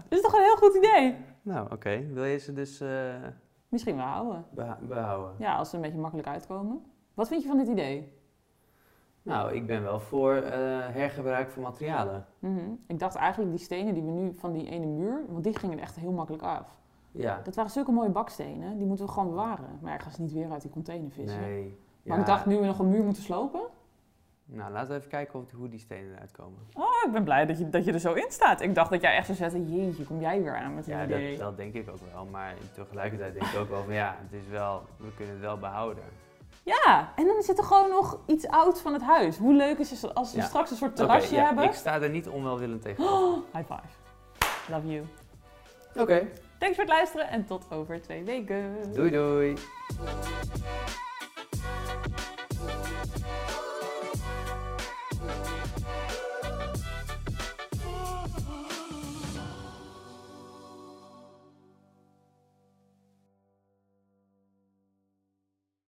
[0.10, 1.16] Dat is toch een heel goed idee?
[1.42, 2.08] Nou, oké.
[2.14, 3.16] Wil je ze dus eh,
[3.70, 4.46] Misschien wel houden.
[4.52, 5.36] beha- behouden?
[5.40, 6.86] Ja, als ze een beetje makkelijk uitkomen.
[7.16, 8.14] Wat vind je van dit idee?
[9.22, 10.52] Nou, ik ben wel voor eh,
[10.90, 12.26] hergebruik van materialen.
[12.40, 12.60] Mhm.
[12.88, 15.80] Ik dacht eigenlijk die stenen die we nu van die ene muur, want die gingen
[15.80, 16.80] echt heel makkelijk af.
[17.12, 17.42] Ja.
[17.44, 19.80] Dat waren zulke mooie bakstenen, die moeten we gewoon bewaren.
[19.82, 21.42] Maar ja, ik ga ze niet weer uit die container vissen.
[21.42, 21.78] Nee.
[22.04, 23.62] Maar Ja, ik dacht, nu we nog een muur moeten slopen.
[24.46, 26.60] Nou, laten we even kijken of, hoe die stenen eruit komen.
[26.74, 28.62] Oh, ik ben blij dat je, dat je er zo in staat.
[28.62, 31.04] Ik dacht dat jij echt zou zetten, jeetje, kom jij weer aan met een Ja,
[31.04, 31.38] idee.
[31.38, 32.26] dat, dat denk ik ook wel.
[32.26, 35.58] Maar tegelijkertijd denk ik ook wel van ja, het is wel, we kunnen het wel
[35.58, 36.04] behouden.
[36.66, 39.38] Ja, en dan zit er gewoon nog iets ouds van het huis.
[39.38, 40.46] Hoe leuk is het als we Ja.
[40.46, 41.64] straks een soort terrasje ja, hebben?
[41.64, 43.04] Ik sta er niet onwelwillend tegen.
[43.04, 44.72] Oh, high five.
[44.72, 45.06] Love you.
[45.96, 46.28] Oké,
[46.60, 48.76] Thanks voor het luisteren en tot over twee weken.
[48.94, 49.54] doei doei.